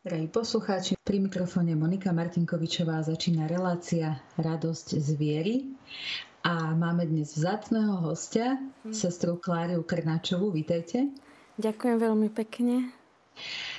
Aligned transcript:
Drahí 0.00 0.32
poslucháči, 0.32 0.96
pri 1.04 1.20
mikrofóne 1.20 1.76
Monika 1.76 2.08
Martinkovičová 2.08 3.04
začína 3.04 3.44
relácia 3.44 4.16
Radosť 4.40 4.96
z 4.96 5.08
viery 5.12 5.76
a 6.40 6.72
máme 6.72 7.04
dnes 7.04 7.36
vzácného 7.36 8.08
hostia, 8.08 8.56
mm. 8.80 8.96
sestru 8.96 9.36
Kláriu 9.36 9.84
Krnáčovú. 9.84 10.56
Vítejte. 10.56 11.12
Ďakujem 11.60 12.00
veľmi 12.00 12.32
pekne. 12.32 12.96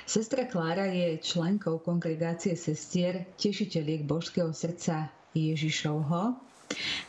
Sestra 0.06 0.46
Klára 0.46 0.86
je 0.86 1.18
členkou 1.18 1.82
kongregácie 1.82 2.54
sestier 2.54 3.26
Tešiteľiek 3.34 4.06
Božského 4.06 4.54
srdca 4.54 5.10
Ježišovho, 5.34 6.38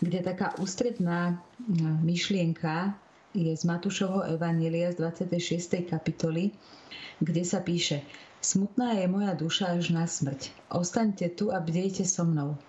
kde 0.01 0.25
taká 0.25 0.57
ústredná 0.57 1.37
myšlienka 2.01 2.97
je 3.37 3.53
z 3.53 3.61
Matúšovho 3.61 4.25
Evanielia 4.25 4.89
z 4.89 5.05
26. 5.05 5.85
kapitoly, 5.85 6.49
kde 7.21 7.45
sa 7.45 7.61
píše 7.61 8.01
Smutná 8.43 8.99
je 8.99 9.07
moja 9.07 9.39
duša 9.39 9.79
až 9.79 9.95
na 9.95 10.03
smrť. 10.03 10.51
Ostaňte 10.67 11.31
tu 11.31 11.47
a 11.55 11.63
bdejte 11.63 12.03
so 12.03 12.27
mnou. 12.27 12.59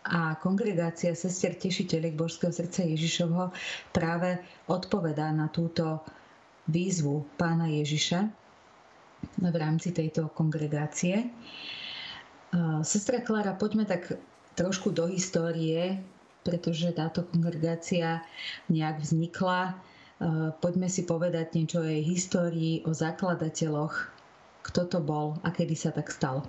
A 0.00 0.32
kongregácia 0.40 1.12
sestier 1.12 1.52
tešiteľiek 1.60 2.16
Božského 2.16 2.48
srdca 2.48 2.88
Ježišovho 2.88 3.52
práve 3.92 4.40
odpovedá 4.64 5.28
na 5.28 5.52
túto 5.52 6.00
výzvu 6.72 7.28
pána 7.36 7.68
Ježiša 7.68 8.32
v 9.44 9.56
rámci 9.60 9.92
tejto 9.92 10.32
kongregácie. 10.32 11.28
Sestra 12.80 13.20
Klara, 13.20 13.52
poďme 13.60 13.84
tak 13.84 14.08
trošku 14.56 14.88
do 14.88 15.04
histórie, 15.12 16.00
pretože 16.48 16.88
táto 16.96 17.28
kongregácia 17.28 18.24
nejak 18.72 19.04
vznikla. 19.04 19.76
Poďme 20.64 20.88
si 20.88 21.04
povedať 21.04 21.60
niečo 21.60 21.84
o 21.84 21.88
jej 21.88 22.00
histórii, 22.00 22.80
o 22.88 22.96
zakladateľoch 22.96 24.14
kto 24.64 24.88
to 24.88 24.98
bol 25.04 25.36
a 25.44 25.52
kedy 25.52 25.76
sa 25.76 25.92
tak 25.92 26.08
stalo? 26.08 26.48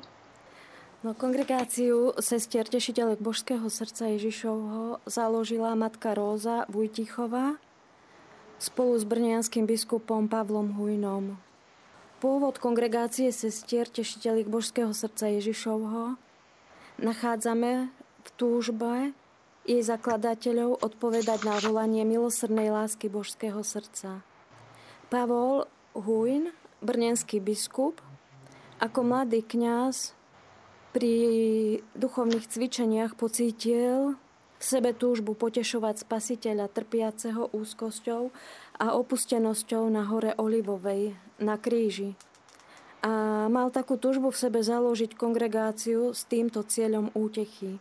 No, 1.04 1.14
kongregáciu 1.14 2.18
sestier 2.18 2.66
tešiteľek 2.66 3.22
Božského 3.22 3.68
srdca 3.70 4.10
Ježišovho 4.16 5.04
založila 5.06 5.78
matka 5.78 6.18
Róza 6.18 6.66
Vujtichová 6.72 7.62
spolu 8.58 8.98
s 8.98 9.06
brnianským 9.06 9.68
biskupom 9.70 10.26
Pavlom 10.32 10.74
Hujnom. 10.74 11.38
Pôvod 12.24 12.58
kongregácie 12.58 13.30
sestier 13.30 13.86
tešiteľek 13.86 14.50
Božského 14.50 14.90
srdca 14.96 15.30
Ježišovho 15.30 16.18
nachádzame 16.98 17.92
v 18.26 18.30
túžbe 18.40 19.14
jej 19.68 19.84
zakladateľov 19.84 20.82
odpovedať 20.82 21.46
na 21.46 21.60
volanie 21.62 22.02
milosrdnej 22.08 22.72
lásky 22.74 23.12
Božského 23.12 23.62
srdca. 23.62 24.26
Pavol 25.12 25.70
Hujn 25.94 26.50
brnenský 26.86 27.42
biskup, 27.42 27.98
ako 28.80 29.00
mladý 29.08 29.40
kňaz 29.42 30.12
pri 30.92 31.14
duchovných 31.96 32.48
cvičeniach 32.48 33.20
pocítil 33.20 34.16
v 34.56 34.64
sebe 34.64 34.96
túžbu 34.96 35.36
potešovať 35.36 36.08
spasiteľa 36.08 36.72
trpiaceho 36.72 37.52
úzkosťou 37.52 38.32
a 38.80 38.86
opustenosťou 38.96 39.84
na 39.92 40.08
hore 40.08 40.32
Olivovej, 40.40 41.16
na 41.44 41.60
kríži. 41.60 42.16
A 43.04 43.46
mal 43.52 43.70
takú 43.70 44.00
túžbu 44.00 44.32
v 44.32 44.40
sebe 44.40 44.60
založiť 44.64 45.14
kongregáciu 45.14 46.16
s 46.16 46.24
týmto 46.26 46.64
cieľom 46.64 47.12
útechy. 47.14 47.78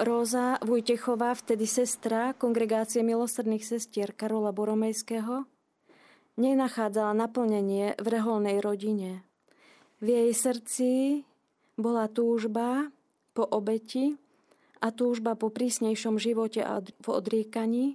Róza 0.00 0.56
Vujtechová, 0.64 1.36
vtedy 1.36 1.68
sestra 1.68 2.32
kongregácie 2.32 3.04
milosrdných 3.04 3.60
sestier 3.60 4.16
Karola 4.16 4.54
Boromejského, 4.54 5.44
nenachádzala 6.40 7.12
naplnenie 7.12 7.92
v 8.00 8.06
reholnej 8.08 8.64
rodine. 8.64 9.20
V 10.02 10.06
jej 10.10 10.34
srdci 10.34 11.22
bola 11.78 12.10
túžba 12.10 12.90
po 13.38 13.46
obeti 13.46 14.18
a 14.82 14.90
túžba 14.90 15.38
po 15.38 15.46
prísnejšom 15.46 16.18
živote 16.18 16.58
a 16.58 16.82
v 16.82 17.06
odriekaní, 17.06 17.94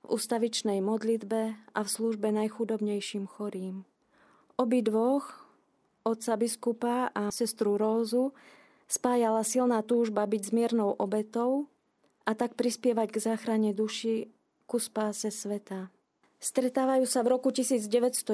v 0.00 0.06
ustavičnej 0.06 0.78
modlitbe 0.78 1.58
a 1.74 1.80
v 1.82 1.88
službe 1.90 2.30
najchudobnejším 2.30 3.26
chorým. 3.26 3.82
Obi 4.62 4.78
dvoch, 4.78 5.50
otca 6.06 6.38
biskupa 6.38 7.10
a 7.10 7.34
sestru 7.34 7.74
Rózu, 7.74 8.30
spájala 8.86 9.42
silná 9.42 9.82
túžba 9.82 10.30
byť 10.30 10.54
zmiernou 10.54 10.94
obetou 11.02 11.66
a 12.30 12.38
tak 12.38 12.54
prispievať 12.54 13.10
k 13.10 13.22
záchrane 13.26 13.74
duši 13.74 14.30
ku 14.70 14.78
spáse 14.78 15.34
sveta. 15.34 15.90
Stretávajú 16.38 17.10
sa 17.10 17.26
v 17.26 17.34
roku 17.34 17.50
1911 17.50 18.30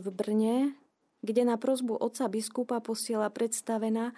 v 0.00 0.08
Brne, 0.08 0.56
kde 1.26 1.42
na 1.42 1.58
prozbu 1.58 1.98
otca 1.98 2.30
biskupa 2.30 2.78
posiela 2.78 3.26
predstavená 3.26 4.14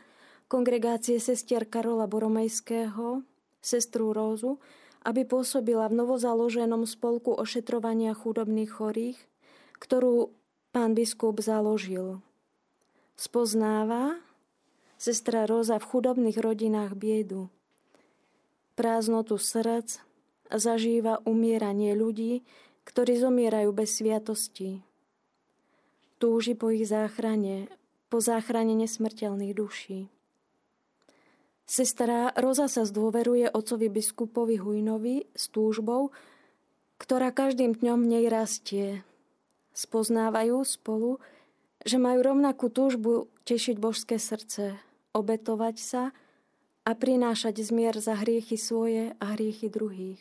kongregácie 0.53 1.17
sestier 1.17 1.65
Karola 1.65 2.05
Boromejského, 2.05 3.25
sestru 3.65 4.13
Rózu, 4.13 4.61
aby 5.09 5.25
pôsobila 5.25 5.89
v 5.89 6.05
novozaloženom 6.05 6.85
spolku 6.85 7.33
ošetrovania 7.33 8.13
chudobných 8.13 8.69
chorých, 8.69 9.19
ktorú 9.81 10.29
pán 10.75 10.93
biskup 10.93 11.41
založil. 11.41 12.21
Spoznáva 13.17 14.21
sestra 14.99 15.47
Róza 15.47 15.79
v 15.79 15.89
chudobných 15.89 16.37
rodinách 16.37 16.99
biedu. 16.99 17.49
Prázdnotu 18.75 19.39
srdc 19.39 20.03
zažíva 20.51 21.23
umieranie 21.27 21.95
ľudí, 21.99 22.47
ktorí 22.87 23.21
zomierajú 23.21 23.71
bez 23.75 24.01
sviatosti. 24.01 24.88
Túži 26.19 26.59
po 26.59 26.75
ich 26.75 26.91
záchrane, 26.91 27.71
po 28.11 28.19
záchrane 28.19 28.75
nesmrteľných 28.75 29.55
duší. 29.55 30.11
Sestra 31.69 32.34
Roza 32.34 32.67
sa 32.67 32.83
zdôveruje 32.83 33.47
ocovi 33.53 33.87
biskupovi 33.87 34.59
Hujnovi 34.59 35.31
s 35.37 35.47
túžbou, 35.53 36.11
ktorá 36.99 37.31
každým 37.31 37.77
dňom 37.77 38.09
nej 38.09 38.27
rastie. 38.27 39.06
Spoznávajú 39.77 40.65
spolu, 40.67 41.23
že 41.87 42.01
majú 42.03 42.25
rovnakú 42.25 42.67
túžbu 42.73 43.31
tešiť 43.47 43.79
božské 43.79 44.19
srdce, 44.19 44.81
obetovať 45.15 45.77
sa 45.79 46.03
a 46.83 46.91
prinášať 46.97 47.62
zmier 47.62 48.00
za 48.00 48.19
hriechy 48.19 48.59
svoje 48.59 49.15
a 49.23 49.39
hriechy 49.39 49.71
druhých. 49.71 50.19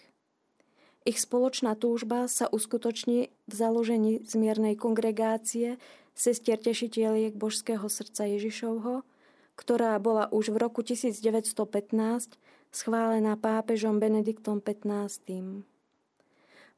Ich 1.08 1.24
spoločná 1.24 1.80
túžba 1.80 2.28
sa 2.28 2.52
uskutoční 2.52 3.32
v 3.32 3.54
založení 3.56 4.20
zmiernej 4.28 4.76
kongregácie 4.76 5.80
sestier 6.12 6.60
tešiteľiek 6.60 7.32
Božského 7.32 7.88
srdca 7.88 8.28
Ježišovho, 8.28 9.08
ktorá 9.56 9.96
bola 10.04 10.28
už 10.36 10.52
v 10.52 10.60
roku 10.60 10.84
1915 10.84 12.36
schválená 12.76 13.40
pápežom 13.40 14.04
Benediktom 14.04 14.60
XV. 14.60 15.64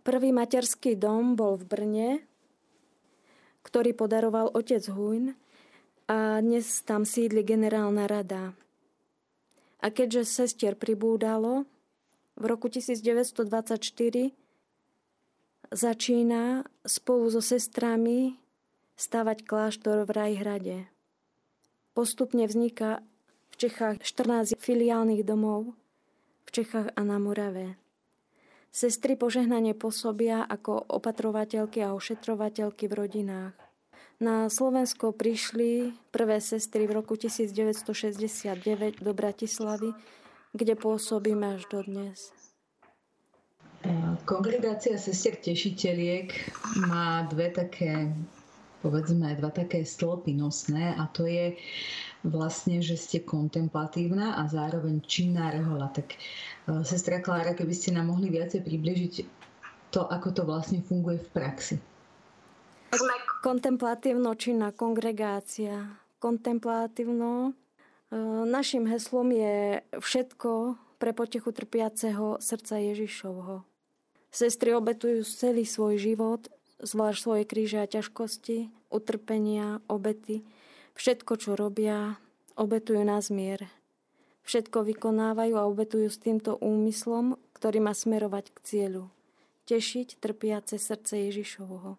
Prvý 0.05 0.29
materský 0.29 0.93
dom 0.93 1.33
bol 1.33 1.57
v 1.57 1.65
Brne, 1.65 2.09
ktorý 3.65 3.97
podaroval 3.97 4.53
otec 4.53 4.85
Hujn 4.93 5.33
a 6.05 6.37
dnes 6.37 6.85
tam 6.85 7.01
sídli 7.01 7.41
generálna 7.41 8.05
rada. 8.05 8.53
A 9.81 9.89
keďže 9.89 10.29
sestier 10.29 10.77
pribúdalo, 10.77 11.65
v 12.39 12.45
roku 12.47 12.71
1924 12.71 14.31
začína 15.69 16.63
spolu 16.87 17.27
so 17.29 17.43
sestrami 17.43 18.39
stavať 18.95 19.43
kláštor 19.43 20.07
v 20.07 20.11
Rajhrade. 20.15 20.77
Postupne 21.91 22.47
vzniká 22.47 23.03
v 23.51 23.55
Čechách 23.59 23.99
14 23.99 24.55
filiálnych 24.55 25.27
domov 25.27 25.75
v 26.47 26.49
Čechách 26.63 26.95
a 26.95 27.01
na 27.03 27.19
Morave. 27.19 27.75
Sestry 28.71 29.19
požehnanie 29.19 29.75
pôsobia 29.75 30.47
ako 30.47 30.79
opatrovateľky 30.87 31.83
a 31.83 31.91
ošetrovateľky 31.91 32.87
v 32.87 32.93
rodinách. 32.95 33.55
Na 34.19 34.47
Slovensko 34.47 35.11
prišli 35.11 35.95
prvé 36.11 36.43
sestry 36.43 36.87
v 36.87 37.03
roku 37.03 37.15
1969 37.15 38.99
do 38.99 39.11
Bratislavy 39.15 39.95
kde 40.53 40.73
pôsobíme 40.73 41.57
až 41.57 41.65
do 41.69 41.79
dnes. 41.85 42.33
Kongregácia 44.27 44.99
sestier 44.99 45.39
tešiteľiek 45.39 46.27
má 46.85 47.23
dve 47.31 47.49
také, 47.49 48.11
povedzme, 48.83 49.31
dva 49.39 49.49
také 49.49 49.87
stĺpy 49.87 50.35
nosné 50.35 50.93
a 50.99 51.07
to 51.09 51.25
je 51.25 51.55
vlastne, 52.27 52.83
že 52.83 52.99
ste 52.99 53.23
kontemplatívna 53.23 54.35
a 54.35 54.43
zároveň 54.51 54.99
činná 55.07 55.55
rehola. 55.55 55.87
Tak 55.95 56.13
e, 56.13 56.17
sestra 56.83 57.23
Klára, 57.23 57.55
keby 57.55 57.71
ste 57.71 57.95
nám 57.95 58.11
mohli 58.11 58.27
viacej 58.27 58.59
približiť 58.67 59.13
to, 59.95 60.03
ako 60.03 60.35
to 60.35 60.43
vlastne 60.43 60.83
funguje 60.83 61.23
v 61.23 61.29
praxi. 61.31 61.75
Kontemplatívno 63.39 64.35
činná 64.35 64.75
kongregácia. 64.75 65.95
Kontemplatívno 66.19 67.55
Našim 68.49 68.89
heslom 68.89 69.29
je 69.29 69.85
všetko 69.93 70.79
pre 70.97 71.13
potechu 71.13 71.53
trpiaceho 71.53 72.41
srdca 72.41 72.75
Ježišovho. 72.81 73.63
Sestry 74.33 74.73
obetujú 74.73 75.25
celý 75.25 75.65
svoj 75.65 76.01
život, 76.01 76.49
zvlášť 76.81 77.19
svoje 77.21 77.43
kríže 77.45 77.81
a 77.81 77.89
ťažkosti, 77.89 78.69
utrpenia, 78.89 79.81
obety, 79.85 80.45
Všetko, 80.99 81.33
čo 81.39 81.55
robia, 81.55 82.19
obetujú 82.59 83.07
na 83.07 83.23
zmier. 83.23 83.71
Všetko 84.43 84.83
vykonávajú 84.83 85.55
a 85.55 85.63
obetujú 85.63 86.11
s 86.11 86.19
týmto 86.19 86.59
úmyslom, 86.59 87.39
ktorý 87.55 87.79
má 87.79 87.95
smerovať 87.95 88.51
k 88.51 88.57
cieľu. 88.67 89.07
Tešiť 89.63 90.19
trpiace 90.19 90.75
srdce 90.75 91.31
Ježišovho. 91.31 91.95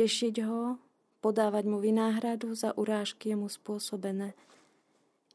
Tešiť 0.00 0.48
ho, 0.48 0.80
podávať 1.20 1.68
mu 1.68 1.76
vynáhradu 1.76 2.56
za 2.56 2.72
urážky 2.72 3.36
mu 3.36 3.52
spôsobené. 3.52 4.32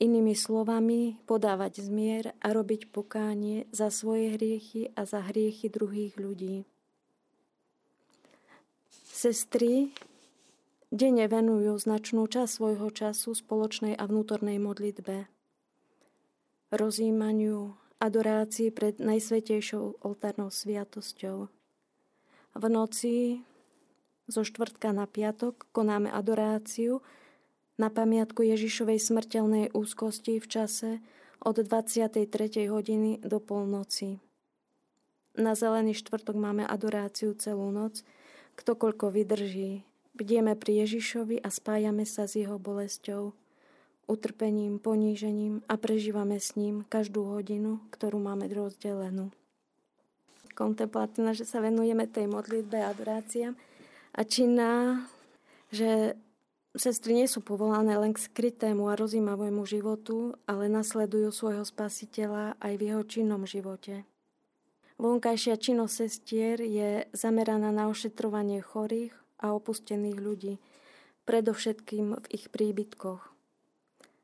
Inými 0.01 0.33
slovami, 0.33 1.21
podávať 1.30 1.86
zmier 1.86 2.33
a 2.42 2.50
robiť 2.50 2.89
pokánie 2.89 3.69
za 3.69 3.94
svoje 3.94 4.33
hriechy 4.33 4.89
a 4.98 5.06
za 5.06 5.21
hriechy 5.21 5.69
druhých 5.69 6.18
ľudí. 6.18 6.65
Sestry 8.89 9.94
denne 10.89 11.30
venujú 11.30 11.77
značnú 11.77 12.25
časť 12.25 12.50
svojho 12.50 12.89
času 12.89 13.38
spoločnej 13.38 13.94
a 13.94 14.09
vnútornej 14.09 14.57
modlitbe, 14.57 15.30
rozímaniu, 16.74 17.77
adorácii 18.01 18.74
pred 18.74 18.98
najsvetejšou 18.98 20.01
oltárnou 20.01 20.50
sviatosťou. 20.50 21.45
V 22.57 22.63
noci 22.74 23.45
zo 24.25 24.42
štvrtka 24.42 24.98
na 24.98 25.06
piatok 25.06 25.69
konáme 25.69 26.09
adoráciu 26.09 27.06
na 27.81 27.89
pamiatku 27.89 28.45
Ježišovej 28.45 29.01
smrteľnej 29.01 29.74
úzkosti 29.74 30.38
v 30.38 30.45
čase 30.45 30.89
od 31.42 31.57
23. 31.57 32.30
hodiny 32.69 33.25
do 33.25 33.42
polnoci. 33.42 34.22
Na 35.33 35.57
zelený 35.57 35.98
štvrtok 35.98 36.38
máme 36.38 36.62
adoráciu 36.62 37.33
celú 37.33 37.74
noc, 37.74 38.06
ktokoľko 38.62 39.10
vydrží. 39.10 39.81
Bdieme 40.13 40.54
pri 40.54 40.86
Ježišovi 40.86 41.42
a 41.42 41.50
spájame 41.50 42.06
sa 42.06 42.30
s 42.30 42.38
jeho 42.38 42.62
bolesťou 42.62 43.33
utrpením, 44.06 44.77
ponížením 44.77 45.66
a 45.66 45.80
prežívame 45.81 46.38
s 46.38 46.54
ním 46.54 46.86
každú 46.86 47.34
hodinu, 47.34 47.81
ktorú 47.89 48.22
máme 48.22 48.45
rozdelenú. 48.51 49.34
Kontemplatívna, 50.54 51.34
že 51.34 51.48
sa 51.50 51.63
venujeme 51.63 52.06
tej 52.06 52.30
modlitbe 52.30 52.77
a 52.77 52.92
adoráciám 52.92 53.56
a 54.13 54.22
činná, 54.27 55.07
že 55.72 56.19
sestry 56.77 57.18
nie 57.19 57.27
sú 57.27 57.44
povolané 57.44 58.00
len 58.00 58.15
k 58.15 58.23
skrytému 58.23 58.88
a 58.88 58.95
rozímavému 58.95 59.68
životu, 59.68 60.39
ale 60.47 60.71
nasledujú 60.71 61.31
svojho 61.33 61.65
spasiteľa 61.68 62.56
aj 62.62 62.73
v 62.79 62.81
jeho 62.91 63.03
činnom 63.03 63.44
živote. 63.44 64.07
Vonkajšia 65.01 65.57
činnosť 65.57 65.94
sestier 65.97 66.62
je 66.62 67.09
zameraná 67.12 67.73
na 67.73 67.89
ošetrovanie 67.89 68.62
chorých 68.62 69.12
a 69.41 69.57
opustených 69.57 70.19
ľudí, 70.21 70.53
predovšetkým 71.25 72.21
v 72.21 72.25
ich 72.29 72.53
príbytkoch. 72.53 73.33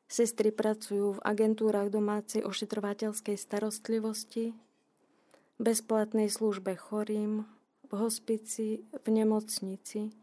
Sestry 0.07 0.53
pracujú 0.53 1.17
v 1.17 1.23
agentúrach 1.25 1.91
domácej 1.91 2.45
ošetrovateľskej 2.45 3.35
starostlivosti, 3.35 4.55
bezplatnej 5.57 6.29
službe 6.29 6.77
chorým, 6.77 7.43
v 7.87 7.93
hospici, 7.97 8.85
v 8.91 9.07
nemocnici. 9.09 10.13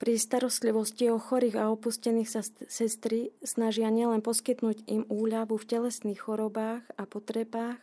Pri 0.00 0.16
starostlivosti 0.16 1.12
o 1.12 1.20
chorých 1.20 1.60
a 1.60 1.68
opustených 1.68 2.32
sa 2.32 2.40
sestry 2.72 3.36
snažia 3.44 3.92
nielen 3.92 4.24
poskytnúť 4.24 4.88
im 4.88 5.04
úľavu 5.12 5.60
v 5.60 5.68
telesných 5.68 6.24
chorobách 6.24 6.80
a 6.96 7.04
potrebách, 7.04 7.76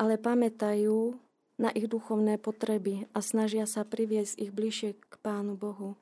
ale 0.00 0.16
pamätajú 0.16 1.20
na 1.60 1.68
ich 1.76 1.92
duchovné 1.92 2.40
potreby 2.40 3.04
a 3.12 3.20
snažia 3.20 3.68
sa 3.68 3.84
priviesť 3.84 4.40
ich 4.40 4.48
bližšie 4.48 4.96
k 4.96 5.14
Pánu 5.20 5.60
Bohu. 5.60 6.00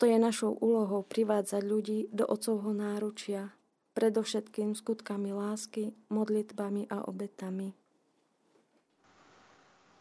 To 0.00 0.08
je 0.08 0.16
našou 0.16 0.56
úlohou 0.56 1.04
privádzať 1.04 1.60
ľudí 1.60 2.08
do 2.08 2.24
Otcovho 2.24 2.72
náručia, 2.72 3.52
predovšetkým 3.92 4.72
skutkami 4.72 5.28
lásky, 5.28 5.92
modlitbami 6.08 6.88
a 6.88 7.04
obetami. 7.04 7.76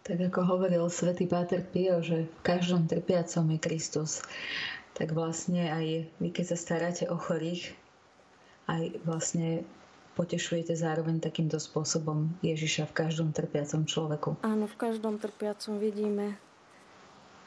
Tak 0.09 0.33
ako 0.33 0.41
hovoril 0.41 0.89
svätý 0.89 1.29
Páter 1.29 1.61
Pio, 1.61 2.01
že 2.01 2.25
v 2.25 2.39
každom 2.41 2.89
trpiacom 2.89 3.45
je 3.53 3.59
Kristus, 3.61 4.25
tak 4.97 5.13
vlastne 5.13 5.69
aj 5.69 6.09
vy, 6.17 6.33
keď 6.33 6.45
sa 6.49 6.57
staráte 6.57 7.05
o 7.05 7.13
chorých, 7.13 7.77
aj 8.65 9.05
vlastne 9.05 9.61
potešujete 10.17 10.73
zároveň 10.73 11.21
takýmto 11.21 11.61
spôsobom 11.61 12.25
Ježiša 12.41 12.89
v 12.89 13.05
každom 13.05 13.29
trpiacom 13.37 13.85
človeku. 13.85 14.41
Áno, 14.41 14.65
v 14.65 14.75
každom 14.81 15.21
trpiacom 15.21 15.77
vidíme 15.77 16.41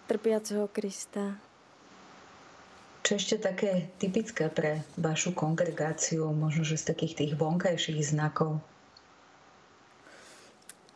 trpiaceho 0.07 0.71
Krista. 0.71 1.35
Čo 3.03 3.19
ešte 3.19 3.43
také 3.43 3.91
typické 3.99 4.47
pre 4.47 4.87
vašu 4.95 5.35
kongregáciu, 5.35 6.31
možno 6.31 6.63
že 6.63 6.79
z 6.79 6.95
takých 6.95 7.15
tých 7.19 7.33
vonkajších 7.35 8.15
znakov? 8.15 8.63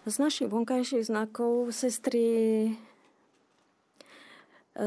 Z 0.06 0.23
našich 0.23 0.47
vonkajších 0.47 1.11
znakov 1.11 1.75
sestry 1.75 2.26
e, 2.31 2.70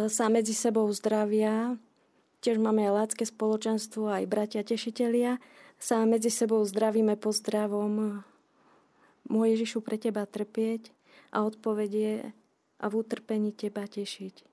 sa 0.07 0.31
medzi 0.31 0.56
sebou 0.56 0.88
zdravia. 0.95 1.75
Tiež 2.39 2.56
máme 2.56 2.88
aj 2.88 2.95
lácké 2.95 3.27
spoločenstvo, 3.27 4.07
aj 4.07 4.24
bratia 4.31 4.63
tešitelia. 4.63 5.44
Sa 5.75 6.07
medzi 6.07 6.31
sebou 6.31 6.63
zdravíme 6.63 7.19
pozdravom. 7.19 8.24
Môj 9.27 9.60
Ježišu 9.60 9.83
pre 9.83 10.00
teba 10.00 10.24
trpieť 10.24 10.95
a 11.36 11.44
odpovedie 11.44 12.31
a 12.80 12.86
v 12.88 12.94
utrpení 12.95 13.51
teba 13.51 13.83
tešiť 13.83 14.50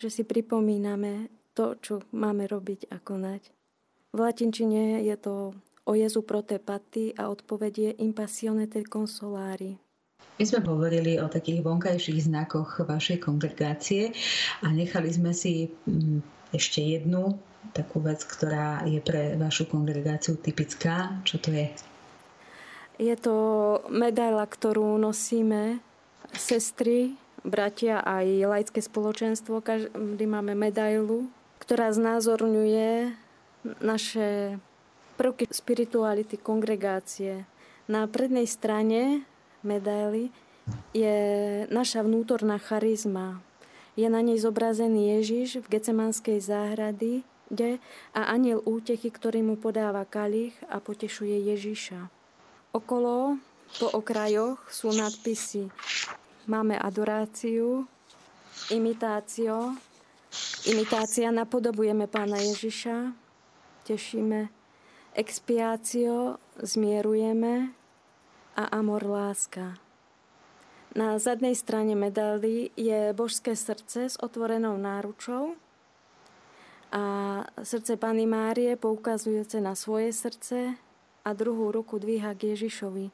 že 0.00 0.08
si 0.08 0.22
pripomíname 0.24 1.28
to, 1.52 1.76
čo 1.76 2.00
máme 2.16 2.48
robiť 2.48 2.88
a 2.88 2.96
konať. 2.96 3.52
V 4.16 4.18
latinčine 4.18 5.04
je 5.04 5.16
to 5.20 5.52
o 5.84 5.92
Jezu 5.96 6.22
prote 6.26 6.58
patti 6.58 7.14
a 7.16 7.28
odpovedie 7.28 7.96
impassionete 8.02 8.84
consolari. 8.84 9.78
My 10.40 10.44
sme 10.48 10.64
hovorili 10.64 11.20
o 11.20 11.28
takých 11.28 11.60
vonkajších 11.60 12.32
znakoch 12.32 12.80
vašej 12.80 13.20
kongregácie 13.20 14.16
a 14.64 14.72
nechali 14.72 15.12
sme 15.12 15.36
si 15.36 15.68
mm, 15.68 16.50
ešte 16.56 16.80
jednu 16.80 17.36
takú 17.76 18.00
vec, 18.00 18.24
ktorá 18.24 18.80
je 18.88 19.04
pre 19.04 19.36
vašu 19.36 19.68
kongregáciu 19.68 20.40
typická. 20.40 21.20
Čo 21.28 21.44
to 21.44 21.52
je? 21.52 21.68
Je 22.96 23.16
to 23.20 23.36
medaila, 23.92 24.44
ktorú 24.48 24.96
nosíme 24.96 25.80
sestry 26.32 27.16
bratia 27.44 28.00
aj 28.04 28.26
laické 28.44 28.80
spoločenstvo, 28.84 29.64
každý 29.64 30.24
máme 30.28 30.52
medailu, 30.52 31.28
ktorá 31.60 31.92
znázorňuje 31.92 33.12
naše 33.80 34.60
prvky 35.20 35.44
spirituality 35.52 36.40
kongregácie. 36.40 37.44
Na 37.92 38.08
prednej 38.08 38.48
strane 38.48 39.28
medaily 39.60 40.32
je 40.96 41.18
naša 41.68 42.00
vnútorná 42.00 42.56
charizma. 42.56 43.44
Je 44.00 44.08
na 44.08 44.24
nej 44.24 44.40
zobrazený 44.40 45.20
Ježiš 45.20 45.60
v 45.60 45.76
Gecemanskej 45.76 46.40
záhrady 46.40 47.28
kde 47.50 47.82
a 48.14 48.30
aniel 48.30 48.62
útechy, 48.62 49.10
ktorý 49.10 49.42
mu 49.42 49.58
podáva 49.58 50.06
kalich 50.06 50.54
a 50.70 50.78
potešuje 50.78 51.50
Ježiša. 51.50 52.06
Okolo, 52.70 53.42
po 53.82 53.90
okrajoch 53.90 54.62
sú 54.70 54.94
nadpisy 54.94 55.66
Máme 56.48 56.74
adoráciu, 56.74 57.86
imitácio. 58.74 59.76
Imitácia 60.66 61.30
napodobujeme 61.30 62.10
Pána 62.10 62.38
Ježiša, 62.42 63.12
tešíme. 63.86 64.59
Expiácio, 65.10 66.38
zmierujeme 66.62 67.74
a 68.54 68.64
amor 68.70 69.02
láska. 69.02 69.74
Na 70.94 71.18
zadnej 71.18 71.58
strane 71.58 71.98
medaily 71.98 72.70
je 72.78 73.10
božské 73.10 73.58
srdce 73.58 74.06
s 74.06 74.16
otvorenou 74.22 74.78
náručou 74.78 75.58
a 76.94 77.02
srdce 77.58 77.98
Pany 77.98 78.26
Márie 78.26 78.78
poukazujúce 78.78 79.58
na 79.58 79.74
svoje 79.74 80.14
srdce 80.14 80.78
a 81.26 81.30
druhú 81.34 81.74
ruku 81.74 81.98
dvíha 81.98 82.30
k 82.38 82.54
Ježišovi. 82.54 83.10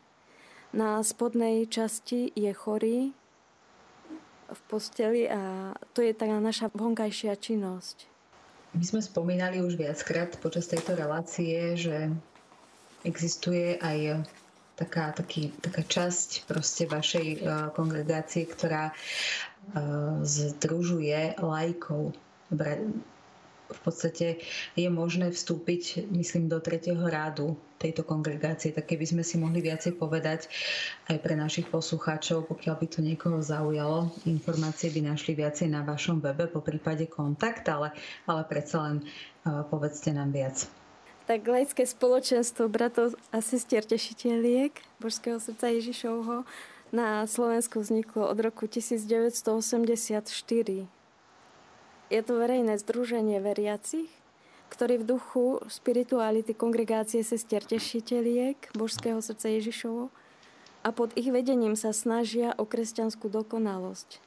Na 0.77 1.01
spodnej 1.01 1.65
časti 1.65 2.29
je 2.37 2.53
chorý, 2.53 3.17
v 4.53 4.61
posteli 4.69 5.25
a 5.33 5.73
to 5.97 6.05
je 6.05 6.13
taká 6.13 6.45
naša 6.45 6.69
vonkajšia 6.77 7.41
činnosť. 7.41 8.16
My 8.77 8.85
sme 8.85 9.01
spomínali 9.01 9.65
už 9.65 9.81
viackrát 9.81 10.37
počas 10.37 10.69
tejto 10.69 10.93
relácie, 10.93 11.81
že 11.81 12.13
existuje 13.09 13.81
aj 13.81 14.21
taká, 14.77 15.17
taký, 15.17 15.49
taká 15.65 15.81
časť 15.81 16.45
proste 16.45 16.85
vašej 16.85 17.27
uh, 17.41 17.73
kongregácie, 17.73 18.45
ktorá 18.45 18.93
uh, 18.93 20.21
združuje 20.21 21.41
lajkov, 21.41 22.13
v 23.67 23.81
podstate 23.83 24.39
je 24.79 24.87
možné 24.87 25.35
vstúpiť, 25.35 26.07
myslím, 26.15 26.47
do 26.47 26.63
tretieho 26.63 27.03
rádu 27.03 27.59
tejto 27.77 28.09
kongregácie, 28.09 28.73
tak 28.73 28.89
keby 28.89 29.05
sme 29.05 29.23
si 29.27 29.37
mohli 29.37 29.61
viacej 29.61 30.01
povedať 30.01 30.49
aj 31.13 31.21
pre 31.21 31.37
našich 31.37 31.69
poslucháčov, 31.69 32.49
pokiaľ 32.49 32.75
by 32.81 32.87
to 32.89 33.05
niekoho 33.05 33.45
zaujalo, 33.45 34.09
informácie 34.25 34.89
by 34.95 35.13
našli 35.13 35.37
viacej 35.37 35.69
na 35.69 35.85
vašom 35.85 36.25
webe, 36.25 36.49
po 36.49 36.65
prípade 36.65 37.05
kontakt, 37.11 37.69
ale, 37.69 37.93
ale 38.25 38.49
predsa 38.49 38.81
len 38.81 39.05
povedzte 39.45 40.09
nám 40.15 40.33
viac. 40.33 40.65
Tak 41.27 41.43
laické 41.43 41.83
spoločenstvo 41.83 42.71
bratov 42.71 43.19
a 43.35 43.43
sestier 43.43 43.83
tešiteľiek 43.83 44.79
Božského 45.03 45.43
srdca 45.43 45.75
Ježišovho 45.75 46.47
na 46.95 47.27
Slovensku 47.27 47.83
vzniklo 47.83 48.31
od 48.31 48.39
roku 48.39 48.71
1984 48.71 50.87
je 52.11 52.21
to 52.23 52.39
verejné 52.39 52.79
združenie 52.79 53.43
veriacich, 53.43 54.11
ktorí 54.71 55.03
v 55.03 55.19
duchu 55.19 55.63
spirituality 55.67 56.55
kongregácie 56.55 57.23
sestier 57.23 57.63
tešiteľiek 57.63 58.75
Božského 58.75 59.19
srdca 59.23 59.47
Ježišovo 59.51 60.11
a 60.87 60.89
pod 60.95 61.11
ich 61.19 61.31
vedením 61.31 61.75
sa 61.75 61.91
snažia 61.91 62.55
o 62.55 62.67
kresťanskú 62.67 63.27
dokonalosť. 63.31 64.23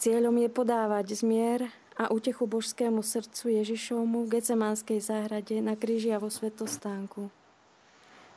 Cieľom 0.00 0.40
je 0.40 0.48
podávať 0.48 1.06
zmier 1.12 1.68
a 2.00 2.08
utechu 2.08 2.48
božskému 2.48 3.04
srdcu 3.04 3.60
Ježišovmu 3.60 4.24
v 4.24 4.40
Gecemánskej 4.40 5.04
záhrade 5.04 5.60
na 5.60 5.76
kríži 5.76 6.16
a 6.16 6.22
vo 6.22 6.32
svetostánku. 6.32 7.28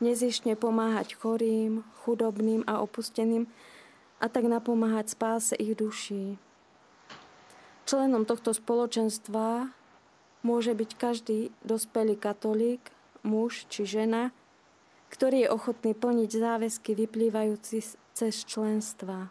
Nezištne 0.04 0.60
pomáhať 0.60 1.16
chorým, 1.16 1.88
chudobným 2.04 2.68
a 2.68 2.84
opusteným 2.84 3.48
a 4.20 4.28
tak 4.28 4.52
napomáhať 4.52 5.16
spáse 5.16 5.56
ich 5.56 5.80
duší. 5.80 6.36
Členom 7.84 8.24
tohto 8.24 8.56
spoločenstva 8.56 9.76
môže 10.44 10.72
byť 10.72 10.92
každý 10.96 11.40
dospelý 11.68 12.16
katolík, 12.16 12.80
muž 13.28 13.68
či 13.68 13.84
žena, 13.84 14.32
ktorý 15.12 15.46
je 15.46 15.54
ochotný 15.54 15.92
plniť 15.92 16.30
záväzky 16.32 16.96
vyplývajúci 16.96 17.80
cez 18.16 18.34
členstva. 18.48 19.30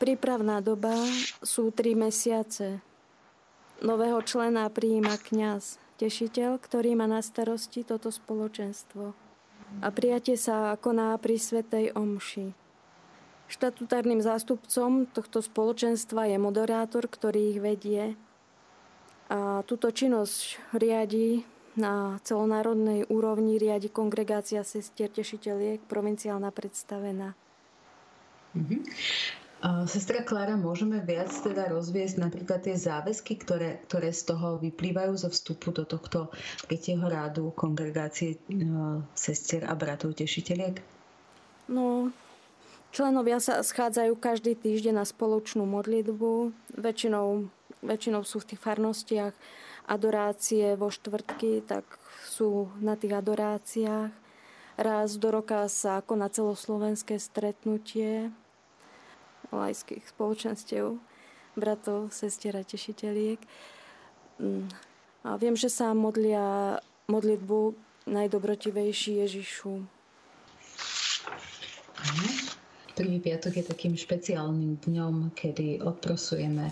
Prípravná 0.00 0.58
doba 0.64 0.96
sú 1.44 1.70
tri 1.70 1.94
mesiace. 1.94 2.82
Nového 3.82 4.18
člena 4.22 4.66
prijíma 4.66 5.18
kňaz, 5.18 5.78
tešiteľ, 5.98 6.58
ktorý 6.58 6.98
má 6.98 7.06
na 7.06 7.22
starosti 7.22 7.86
toto 7.86 8.10
spoločenstvo. 8.10 9.14
A 9.78 9.88
prijatie 9.94 10.34
sa 10.34 10.74
koná 10.80 11.14
pri 11.18 11.38
Svetej 11.38 11.94
Omši. 11.94 12.61
Štatutárnym 13.52 14.24
zástupcom 14.24 15.04
tohto 15.12 15.44
spoločenstva 15.44 16.24
je 16.24 16.40
moderátor, 16.40 17.04
ktorý 17.04 17.52
ich 17.52 17.60
vedie. 17.60 18.16
A 19.28 19.60
túto 19.68 19.92
činnosť 19.92 20.72
riadi 20.72 21.44
na 21.76 22.16
celonárodnej 22.24 23.04
úrovni 23.12 23.60
riadi 23.60 23.92
kongregácia 23.92 24.64
sestier 24.64 25.12
tešiteľiek, 25.12 25.84
provinciálna 25.84 26.48
predstavená. 26.48 27.36
Mm-hmm. 28.56 28.80
Sestra 29.86 30.26
Klára, 30.26 30.58
môžeme 30.58 30.98
viac 31.04 31.30
teda 31.30 31.70
rozviesť 31.70 32.18
napríklad 32.18 32.66
tie 32.66 32.74
záväzky, 32.74 33.38
ktoré, 33.40 33.78
ktoré 33.86 34.10
z 34.10 34.34
toho 34.34 34.58
vyplývajú 34.58 35.14
zo 35.14 35.30
vstupu 35.30 35.70
do 35.70 35.86
tohto 35.86 36.34
tretieho 36.66 37.06
rádu 37.06 37.54
kongregácie 37.54 38.42
sestier 39.14 39.64
a 39.68 39.76
bratov 39.78 40.18
tešiteľiek? 40.18 40.82
No, 41.70 42.10
Členovia 42.92 43.40
sa 43.40 43.64
schádzajú 43.64 44.20
každý 44.20 44.52
týždeň 44.52 45.00
na 45.00 45.08
spoločnú 45.08 45.64
modlitbu. 45.64 46.52
Väčšinou, 46.76 47.48
väčšinou 47.80 48.20
sú 48.20 48.44
v 48.44 48.52
tých 48.52 48.60
farnostiach 48.60 49.32
adorácie 49.88 50.76
vo 50.76 50.92
štvrtky, 50.92 51.64
tak 51.64 51.88
sú 52.28 52.68
na 52.84 52.92
tých 52.92 53.16
adoráciách. 53.16 54.12
Raz 54.76 55.16
do 55.16 55.32
roka 55.32 55.64
sa 55.72 56.04
ako 56.04 56.20
na 56.20 56.28
celoslovenské 56.28 57.16
stretnutie 57.16 58.28
lajských 59.48 60.04
spoločenstiev, 60.12 61.00
bratov, 61.56 62.12
sestier 62.12 62.60
a 62.60 62.64
tešiteľiek. 62.64 63.40
Mm. 64.36 64.68
A 65.24 65.40
viem, 65.40 65.56
že 65.56 65.72
sa 65.72 65.96
modlia 65.96 66.76
modlitbu 67.08 67.72
najdobrotivejší 68.04 69.24
Ježišu. 69.24 69.80
Mhm. 72.04 72.41
Prvý 73.02 73.18
piatok 73.18 73.58
je 73.58 73.66
takým 73.66 73.98
špeciálnym 73.98 74.78
dňom, 74.86 75.34
kedy 75.34 75.82
odprosujeme 75.82 76.70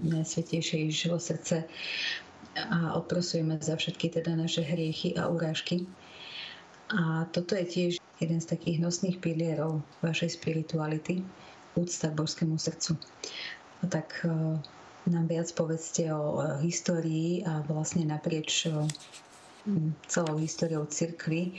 Najsvetejšie 0.00 0.88
Ježišovo 0.88 1.20
srdce 1.20 1.68
a 2.56 2.96
odprosujeme 2.96 3.60
za 3.60 3.76
všetky 3.76 4.08
teda 4.08 4.40
naše 4.40 4.64
hriechy 4.64 5.12
a 5.20 5.28
urážky. 5.28 5.84
A 6.96 7.28
toto 7.28 7.52
je 7.60 7.68
tiež 7.68 7.92
jeden 8.24 8.40
z 8.40 8.48
takých 8.48 8.80
nosných 8.80 9.20
pilierov 9.20 9.84
vašej 10.00 10.40
spirituality, 10.40 11.20
úcta 11.76 12.08
k 12.08 12.24
božskému 12.24 12.56
srdcu. 12.56 12.96
A 13.84 13.92
tak 13.92 14.24
e, 14.24 14.32
nám 15.12 15.28
viac 15.28 15.52
povedzte 15.52 16.08
o 16.08 16.40
histórii 16.64 17.44
a 17.44 17.60
vlastne 17.68 18.08
naprieč 18.08 18.64
celou 20.06 20.38
históriou 20.38 20.86
cirkvy, 20.86 21.58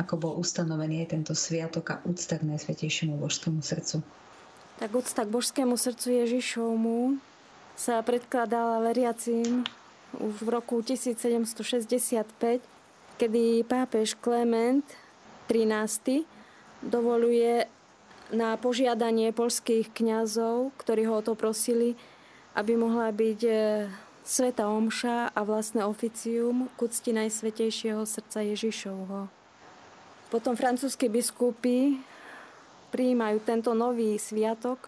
ako 0.00 0.14
bol 0.16 0.32
ustanovený 0.40 1.04
tento 1.06 1.36
sviatok 1.36 1.84
a 1.92 1.96
úcta 2.08 2.40
k 2.40 2.48
Najsvetejšiemu 2.48 3.20
božskému 3.20 3.60
srdcu. 3.60 4.00
Tak 4.80 4.90
úcta 4.90 5.22
k 5.22 5.30
božskému 5.30 5.76
srdcu 5.76 6.08
Ježišovmu 6.24 7.20
sa 7.76 8.00
predkladala 8.00 8.82
veriacím 8.82 9.64
už 10.16 10.44
v 10.44 10.48
roku 10.48 10.80
1765, 10.84 12.60
kedy 13.16 13.64
pápež 13.64 14.16
Klement 14.20 14.84
XIII 15.48 16.24
dovoluje 16.82 17.68
na 18.32 18.56
požiadanie 18.56 19.30
polských 19.32 19.92
kňazov, 19.92 20.72
ktorí 20.80 21.04
ho 21.04 21.20
o 21.20 21.24
to 21.24 21.36
prosili, 21.36 21.96
aby 22.56 22.76
mohla 22.76 23.12
byť 23.12 23.40
Sveta 24.22 24.70
Omša 24.70 25.34
a 25.34 25.40
vlastné 25.42 25.82
oficium 25.82 26.70
k 26.78 26.86
úcti 26.86 27.10
Najsvetejšieho 27.10 28.06
srdca 28.06 28.38
Ježišovho. 28.46 29.26
Potom 30.30 30.54
francúzskí 30.54 31.10
biskupy 31.10 31.98
prijímajú 32.94 33.42
tento 33.42 33.74
nový 33.74 34.14
sviatok 34.22 34.86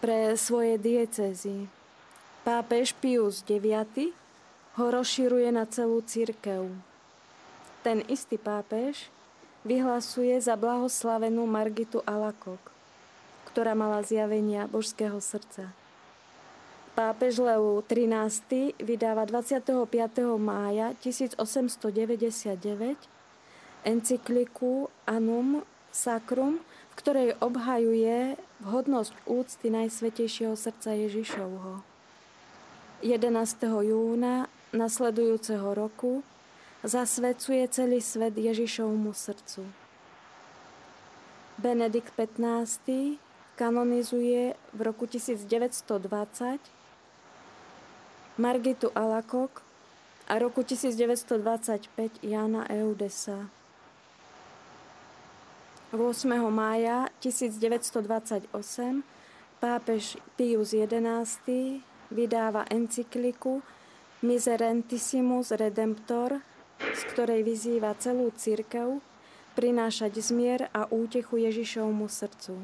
pre 0.00 0.40
svoje 0.40 0.80
diecezy. 0.80 1.68
Pápež 2.48 2.96
Pius 2.96 3.44
IX 3.44 3.92
ho 4.80 4.86
rozširuje 4.88 5.52
na 5.52 5.68
celú 5.68 6.00
církev. 6.00 6.64
Ten 7.84 8.00
istý 8.08 8.40
pápež 8.40 9.12
vyhlasuje 9.68 10.32
za 10.40 10.56
blahoslavenú 10.56 11.44
Margitu 11.44 12.00
Alakok, 12.08 12.72
ktorá 13.52 13.76
mala 13.76 14.00
zjavenia 14.00 14.64
božského 14.64 15.20
srdca. 15.20 15.76
Pápež 17.00 17.40
Leo 17.40 17.80
XIII 17.88 18.76
vydáva 18.76 19.24
25. 19.24 19.88
mája 20.36 20.92
1899 21.00 21.88
encykliku 23.88 24.92
Anum 25.08 25.64
Sacrum, 25.88 26.60
v 26.60 26.94
ktorej 27.00 27.28
obhajuje 27.40 28.36
vhodnosť 28.60 29.16
úcty 29.24 29.72
Najsvetejšieho 29.72 30.52
srdca 30.52 30.92
Ježišovho. 30.92 31.80
11. 33.00 33.32
júna 33.64 34.52
nasledujúceho 34.76 35.72
roku 35.72 36.20
zasvedcuje 36.84 37.64
celý 37.72 38.04
svet 38.04 38.36
Ježišovmu 38.36 39.16
srdcu. 39.16 39.64
Benedikt 41.56 42.12
XV 42.12 43.16
kanonizuje 43.56 44.52
v 44.76 44.80
roku 44.84 45.08
1920 45.08 46.79
Margitu 48.40 48.88
Alakok 48.96 49.60
a 50.24 50.38
roku 50.40 50.64
1925 50.64 52.24
Jana 52.24 52.64
Eudesa. 52.72 53.52
8. 55.92 56.00
mája 56.48 57.12
1928 57.20 59.04
pápež 59.60 60.16
Pius 60.40 60.72
XI 60.72 61.84
vydáva 62.08 62.64
encykliku 62.72 63.60
Miserentissimus 64.24 65.52
Redemptor, 65.52 66.40
z 66.80 67.00
ktorej 67.12 67.44
vyzýva 67.44 67.92
celú 68.00 68.32
církev 68.32 69.04
prinášať 69.52 70.16
zmier 70.16 70.72
a 70.72 70.88
útechu 70.88 71.36
Ježišovmu 71.44 72.08
srdcu. 72.08 72.56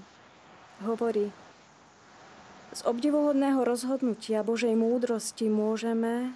Hovorí, 0.89 1.29
z 2.73 2.81
obdivuhodného 2.83 3.63
rozhodnutia 3.63 4.43
Božej 4.43 4.75
múdrosti 4.75 5.47
môžeme, 5.47 6.35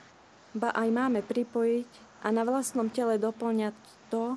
ba 0.54 0.70
aj 0.74 0.88
máme 0.90 1.20
pripojiť 1.26 1.90
a 2.22 2.28
na 2.30 2.46
vlastnom 2.46 2.90
tele 2.92 3.16
doplňať 3.16 3.74
to, 4.12 4.36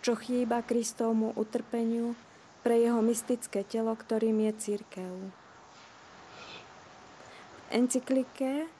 čo 0.00 0.14
chýba 0.14 0.62
Kristovmu 0.62 1.34
utrpeniu 1.34 2.14
pre 2.62 2.78
jeho 2.78 3.02
mystické 3.02 3.64
telo, 3.66 3.92
ktorým 3.96 4.38
je 4.48 4.52
církev. 4.56 5.12
V 7.58 7.66
encyklike 7.72 8.70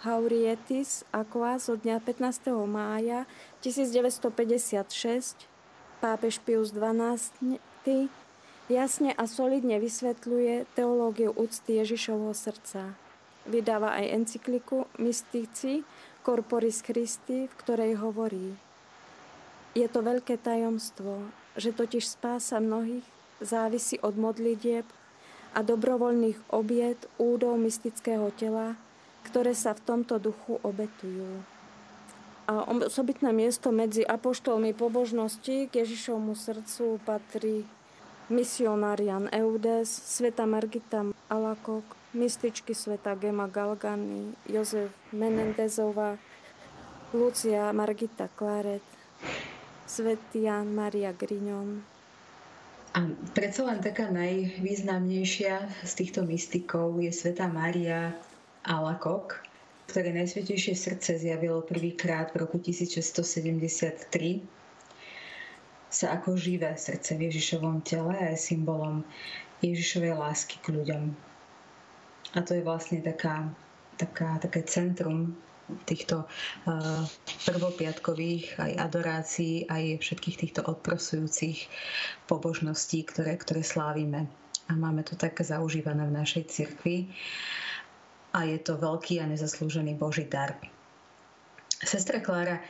Haurietis 0.00 1.04
Aqua 1.12 1.60
zo 1.60 1.76
dňa 1.76 2.00
15. 2.00 2.48
mája 2.64 3.28
1956 3.60 5.36
pápež 6.00 6.40
Pius 6.40 6.72
XII 6.72 7.60
jasne 8.70 9.10
a 9.10 9.26
solidne 9.26 9.82
vysvetľuje 9.82 10.70
teológiu 10.78 11.34
úcty 11.34 11.82
Ježišovho 11.82 12.30
srdca. 12.32 12.94
Vydáva 13.50 13.98
aj 13.98 14.06
encykliku 14.14 14.86
Mystici 14.96 15.82
Corporis 16.22 16.78
Christi, 16.86 17.50
v 17.50 17.54
ktorej 17.58 17.98
hovorí 17.98 18.54
Je 19.74 19.86
to 19.90 20.06
veľké 20.06 20.38
tajomstvo, 20.38 21.26
že 21.58 21.74
totiž 21.74 22.06
spása 22.06 22.62
mnohých 22.62 23.02
závisí 23.42 23.98
od 24.04 24.14
modlitieb 24.14 24.86
a 25.50 25.66
dobrovoľných 25.66 26.54
obiet 26.54 27.10
údov 27.18 27.58
mystického 27.58 28.30
tela, 28.38 28.78
ktoré 29.26 29.50
sa 29.56 29.74
v 29.74 29.82
tomto 29.82 30.22
duchu 30.22 30.62
obetujú. 30.62 31.42
A 32.46 32.66
osobitné 32.66 33.30
miesto 33.30 33.70
medzi 33.70 34.02
apoštolmi 34.02 34.74
pobožnosti 34.74 35.70
k 35.70 35.72
Ježišovmu 35.86 36.34
srdcu 36.34 36.98
patrí 37.06 37.62
misionarian 38.30 39.26
Eudes, 39.34 39.90
sveta 39.90 40.46
Margita 40.46 41.02
Alakok, 41.26 41.82
mističky 42.14 42.74
sveta 42.74 43.18
Gema 43.18 43.50
Galgany, 43.50 44.32
Jozef 44.46 44.94
Menendezova, 45.10 46.14
Lucia 47.10 47.74
Margita 47.74 48.30
Claret, 48.38 48.86
svetý 49.86 50.46
Jan 50.46 50.70
Maria 50.70 51.10
Grignon. 51.10 51.82
A 52.94 53.06
predsa 53.34 53.66
len 53.66 53.82
taká 53.82 54.10
najvýznamnejšia 54.10 55.86
z 55.86 55.92
týchto 55.94 56.26
mystikov 56.26 56.98
je 57.02 57.10
sveta 57.10 57.50
Maria 57.50 58.14
Alakok, 58.66 59.42
ktoré 59.90 60.14
Najsvetejšie 60.14 60.74
srdce 60.78 61.18
zjavilo 61.18 61.66
prvýkrát 61.66 62.30
v 62.30 62.46
roku 62.46 62.62
1673, 62.62 64.59
sa 65.90 66.14
ako 66.14 66.38
živé 66.38 66.70
srdce 66.78 67.18
v 67.18 67.26
Ježišovom 67.28 67.82
tele 67.82 68.14
a 68.14 68.30
je 68.32 68.38
symbolom 68.38 69.02
Ježišovej 69.60 70.14
lásky 70.14 70.56
k 70.62 70.72
ľuďom. 70.72 71.04
A 72.34 72.38
to 72.46 72.54
je 72.54 72.62
vlastne 72.62 73.02
taká, 73.02 73.50
taká, 73.98 74.38
také 74.38 74.62
centrum 74.62 75.34
týchto 75.86 76.26
uh, 76.26 77.04
prvopiatkových 77.46 78.58
aj 78.58 78.72
adorácií, 78.78 79.66
aj 79.70 80.02
všetkých 80.02 80.36
týchto 80.46 80.60
odprosujúcich 80.66 81.66
pobožností, 82.26 83.06
ktoré, 83.06 83.38
ktoré 83.38 83.62
slávime. 83.62 84.26
A 84.70 84.78
máme 84.78 85.02
to 85.02 85.18
tak 85.18 85.38
zaužívané 85.42 86.06
v 86.06 86.16
našej 86.22 86.44
cirkvi. 86.46 87.10
A 88.30 88.46
je 88.46 88.58
to 88.62 88.78
veľký 88.78 89.18
a 89.18 89.26
nezaslúžený 89.26 89.98
Boží 89.98 90.22
dar. 90.30 90.54
Sestra 91.82 92.22
Klára, 92.22 92.62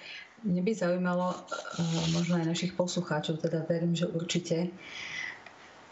mne 0.45 0.61
by 0.65 0.73
zaujímalo, 0.75 1.35
eh, 1.35 2.07
možno 2.15 2.41
aj 2.41 2.47
našich 2.49 2.73
poslucháčov, 2.77 3.41
teda 3.41 3.65
verím, 3.69 3.97
že 3.97 4.09
určite, 4.09 4.73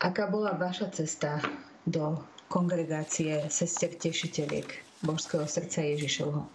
aká 0.01 0.31
bola 0.31 0.57
vaša 0.57 0.93
cesta 0.95 1.43
do 1.85 2.23
kongregácie 2.49 3.49
sestier 3.53 3.93
tešiteľiek 3.93 4.69
Božského 5.05 5.45
srdca 5.45 5.85
Ježišovho? 5.85 6.49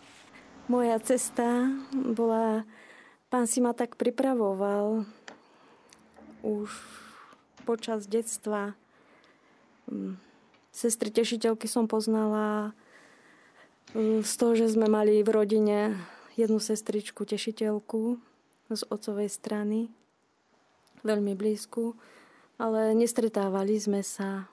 Moja 0.71 0.97
cesta 1.03 1.69
bola, 1.91 2.63
pán 3.29 3.45
si 3.45 3.59
ma 3.59 3.75
tak 3.75 3.99
pripravoval 3.99 5.05
už 6.41 6.71
počas 7.67 8.07
detstva. 8.07 8.75
Mm, 9.91 10.17
sestry 10.71 11.11
tešiteľky 11.11 11.67
som 11.67 11.85
poznala 11.87 12.73
Mm, 13.93 14.25
z 14.25 14.33
toho, 14.41 14.57
že 14.57 14.73
sme 14.73 14.89
mali 14.89 15.21
v 15.21 15.29
rodine 15.29 15.93
jednu 16.35 16.59
sestričku, 16.59 17.25
tešiteľku 17.25 18.17
z 18.73 18.81
otcovej 18.89 19.29
strany, 19.29 19.93
veľmi 21.05 21.37
blízku, 21.37 21.93
ale 22.57 22.95
nestretávali 22.97 23.77
sme 23.77 24.01
sa. 24.01 24.49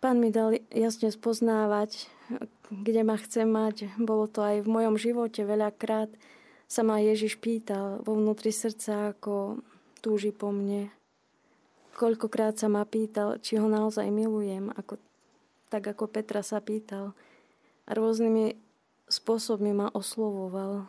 Pán 0.00 0.16
mi 0.16 0.32
dal 0.32 0.56
jasne 0.72 1.12
spoznávať, 1.12 2.08
kde 2.72 3.02
ma 3.04 3.20
chce 3.20 3.44
mať. 3.44 3.92
Bolo 4.00 4.24
to 4.30 4.40
aj 4.40 4.64
v 4.64 4.68
mojom 4.68 4.96
živote 4.96 5.44
veľakrát. 5.44 6.08
Sa 6.70 6.80
ma 6.86 7.02
Ježiš 7.02 7.36
pýtal 7.36 8.00
vo 8.06 8.16
vnútri 8.16 8.54
srdca, 8.54 9.12
ako 9.12 9.60
túži 10.00 10.32
po 10.32 10.54
mne. 10.54 10.88
Koľkokrát 11.98 12.56
sa 12.56 12.72
ma 12.72 12.86
pýtal, 12.88 13.42
či 13.44 13.60
ho 13.60 13.68
naozaj 13.68 14.08
milujem, 14.08 14.72
ako, 14.72 14.96
tak 15.68 15.84
ako 15.84 16.08
Petra 16.08 16.40
sa 16.40 16.64
pýtal– 16.64 17.12
a 17.90 17.98
rôznymi 17.98 18.54
spôsobmi 19.10 19.74
ma 19.74 19.90
oslovoval. 19.90 20.86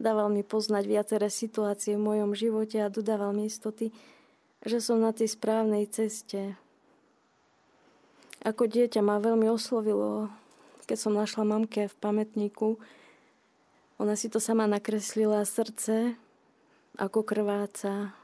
Dával 0.00 0.32
mi 0.32 0.40
poznať 0.40 0.84
viaceré 0.88 1.28
situácie 1.28 2.00
v 2.00 2.04
mojom 2.08 2.32
živote 2.32 2.80
a 2.80 2.88
dodával 2.88 3.36
mi 3.36 3.52
istoty, 3.52 3.92
že 4.64 4.80
som 4.80 4.96
na 4.96 5.12
tej 5.12 5.36
správnej 5.36 5.84
ceste. 5.92 6.56
Ako 8.40 8.64
dieťa 8.64 9.04
ma 9.04 9.20
veľmi 9.20 9.52
oslovilo, 9.52 10.32
keď 10.88 10.96
som 10.96 11.12
našla 11.12 11.44
mamke 11.44 11.84
v 11.84 11.94
pamätníku. 12.00 12.80
Ona 14.00 14.16
si 14.16 14.32
to 14.32 14.40
sama 14.40 14.64
nakreslila 14.64 15.44
srdce, 15.44 16.16
ako 16.96 17.20
krváca, 17.20 18.16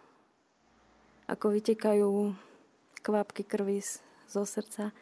ako 1.28 1.52
vytekajú 1.52 2.32
kvapky 3.04 3.44
krvi 3.44 3.84
zo 4.24 4.42
srdca 4.48 4.96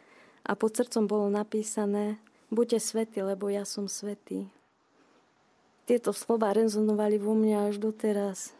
a 0.45 0.51
pod 0.53 0.77
srdcom 0.77 1.09
bolo 1.09 1.27
napísané 1.31 2.21
Buďte 2.55 2.79
svety, 2.79 3.19
lebo 3.19 3.51
ja 3.51 3.67
som 3.67 3.91
svetý. 3.91 4.47
Tieto 5.83 6.15
slova 6.15 6.55
rezonovali 6.55 7.19
vo 7.19 7.35
mňa 7.35 7.67
až 7.67 7.83
doteraz. 7.83 8.55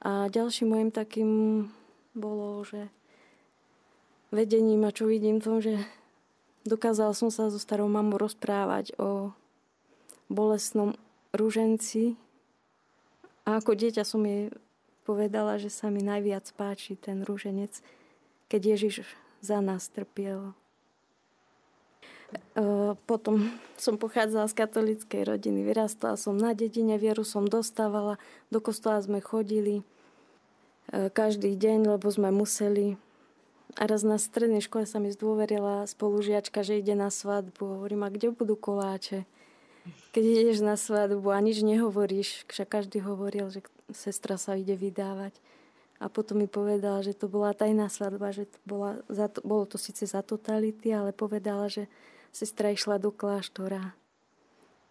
A 0.00 0.32
ďalším 0.32 0.72
môjim 0.72 0.88
takým 0.88 1.30
bolo, 2.16 2.64
že 2.64 2.88
vedením 4.32 4.88
a 4.88 4.96
čo 4.96 5.04
vidím 5.04 5.44
tom, 5.44 5.60
že 5.60 5.76
dokázal 6.64 7.12
som 7.12 7.28
sa 7.28 7.52
so 7.52 7.60
starou 7.60 7.84
mamou 7.84 8.16
rozprávať 8.16 8.96
o 8.96 9.36
bolestnom 10.32 10.96
rúženci 11.36 12.16
a 13.44 13.60
ako 13.60 13.76
dieťa 13.76 14.08
som 14.08 14.24
jej 14.24 14.48
povedala, 15.04 15.60
že 15.60 15.68
sa 15.68 15.92
mi 15.92 16.00
najviac 16.00 16.48
páči 16.56 16.96
ten 16.96 17.26
rúženec, 17.28 17.76
keď 18.48 18.78
Ježiš 18.78 19.04
za 19.44 19.60
nás 19.60 19.90
trpiel. 19.92 20.56
Potom 23.06 23.50
som 23.74 23.98
pochádzala 23.98 24.46
z 24.46 24.54
katolíckej 24.54 25.22
rodiny, 25.26 25.66
vyrastala 25.66 26.14
som 26.14 26.38
na 26.38 26.54
dedine, 26.54 26.94
vieru 27.00 27.26
som 27.26 27.46
dostávala, 27.46 28.22
do 28.54 28.62
kostola 28.62 29.02
sme 29.02 29.18
chodili 29.18 29.82
každý 30.90 31.54
deň, 31.54 31.98
lebo 31.98 32.06
sme 32.10 32.34
museli. 32.34 32.98
A 33.78 33.86
raz 33.86 34.02
na 34.02 34.18
strednej 34.18 34.62
škole 34.62 34.82
sa 34.82 34.98
mi 34.98 35.14
zdôverila 35.14 35.86
spolužiačka, 35.86 36.66
že 36.66 36.82
ide 36.82 36.98
na 36.98 37.06
svadbu. 37.06 37.78
Hovorím, 37.78 38.02
a 38.02 38.10
kde 38.10 38.34
budú 38.34 38.58
koláče? 38.58 39.22
Keď 40.10 40.24
ideš 40.26 40.58
na 40.66 40.74
svadbu 40.74 41.30
a 41.30 41.38
nič 41.38 41.62
nehovoríš, 41.62 42.50
však 42.50 42.66
každý 42.66 42.98
hovoril, 43.06 43.46
že 43.54 43.62
sestra 43.94 44.34
sa 44.42 44.58
ide 44.58 44.74
vydávať. 44.74 45.38
A 46.02 46.10
potom 46.10 46.42
mi 46.42 46.50
povedala, 46.50 47.04
že 47.06 47.14
to 47.14 47.30
bola 47.30 47.54
tajná 47.54 47.86
svadba, 47.86 48.34
že 48.34 48.50
to 48.50 48.58
bola 48.66 48.98
bolo 49.46 49.64
to 49.70 49.78
síce 49.78 50.02
za 50.02 50.24
totality, 50.26 50.90
ale 50.90 51.14
povedala, 51.14 51.70
že 51.70 51.86
sestra 52.30 52.70
išla 52.74 53.02
do 53.02 53.10
kláštora. 53.10 53.94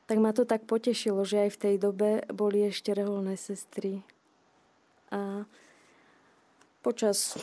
Tak 0.09 0.17
ma 0.17 0.33
to 0.33 0.43
tak 0.43 0.65
potešilo, 0.65 1.21
že 1.21 1.47
aj 1.47 1.49
v 1.53 1.61
tej 1.61 1.75
dobe 1.77 2.09
boli 2.33 2.65
ešte 2.65 2.97
reholné 2.97 3.37
sestry. 3.37 4.01
A 5.13 5.45
počas 6.81 7.37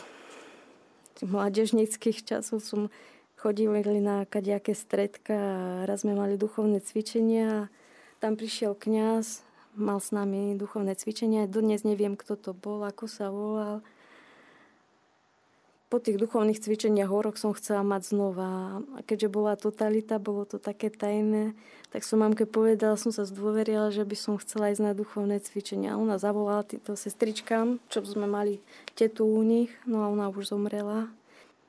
mládežnických 1.23 2.27
časov 2.27 2.61
som 2.61 2.93
chodili 3.37 4.01
na 4.01 4.25
kadejaké 4.27 4.73
stredka 4.73 5.35
a 5.35 5.85
raz 5.87 6.03
sme 6.03 6.17
mali 6.17 6.35
duchovné 6.35 6.81
cvičenia 6.81 7.47
a 7.47 7.69
tam 8.17 8.33
prišiel 8.33 8.73
kňaz, 8.73 9.45
mal 9.77 10.01
s 10.01 10.09
nami 10.09 10.57
duchovné 10.57 10.97
cvičenia. 10.97 11.45
Dodnes 11.45 11.85
neviem, 11.85 12.17
kto 12.17 12.33
to 12.33 12.51
bol, 12.51 12.81
ako 12.81 13.05
sa 13.05 13.29
volal 13.29 13.85
po 15.87 16.03
tých 16.03 16.19
duchovných 16.19 16.59
cvičeniach 16.59 17.07
o 17.07 17.19
rok 17.23 17.39
som 17.39 17.55
chcela 17.55 17.79
mať 17.79 18.11
znova. 18.11 18.83
A 18.95 18.99
keďže 19.07 19.31
bola 19.31 19.55
totalita, 19.55 20.19
bolo 20.19 20.43
to 20.43 20.59
také 20.59 20.91
tajné, 20.91 21.55
tak 21.95 22.03
som 22.03 22.19
mamke 22.19 22.43
povedala, 22.43 22.99
som 22.99 23.15
sa 23.15 23.23
zdôverila, 23.23 23.95
že 23.95 24.03
by 24.03 24.15
som 24.19 24.35
chcela 24.35 24.75
ísť 24.75 24.83
na 24.83 24.91
duchovné 24.91 25.39
cvičenia. 25.39 25.95
Ona 25.95 26.19
zavolala 26.19 26.67
týmto 26.67 26.99
sestričkám, 26.99 27.79
čo 27.87 28.03
sme 28.03 28.27
mali 28.27 28.59
tetu 28.99 29.23
u 29.23 29.39
nich, 29.39 29.71
no 29.87 30.03
a 30.03 30.11
ona 30.11 30.27
už 30.27 30.51
zomrela. 30.51 31.07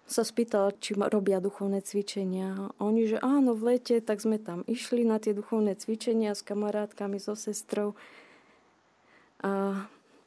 Sa 0.09 0.27
spýtala, 0.27 0.75
či 0.83 0.99
robia 0.99 1.39
duchovné 1.39 1.85
cvičenia. 1.85 2.75
A 2.75 2.81
oni, 2.83 3.07
že 3.07 3.23
áno, 3.23 3.55
v 3.55 3.77
lete, 3.77 4.03
tak 4.03 4.19
sme 4.19 4.43
tam 4.43 4.67
išli 4.67 5.07
na 5.07 5.23
tie 5.23 5.31
duchovné 5.31 5.79
cvičenia 5.79 6.35
s 6.35 6.43
kamarátkami, 6.43 7.23
so 7.23 7.39
sestrou. 7.39 7.95
A 9.45 9.85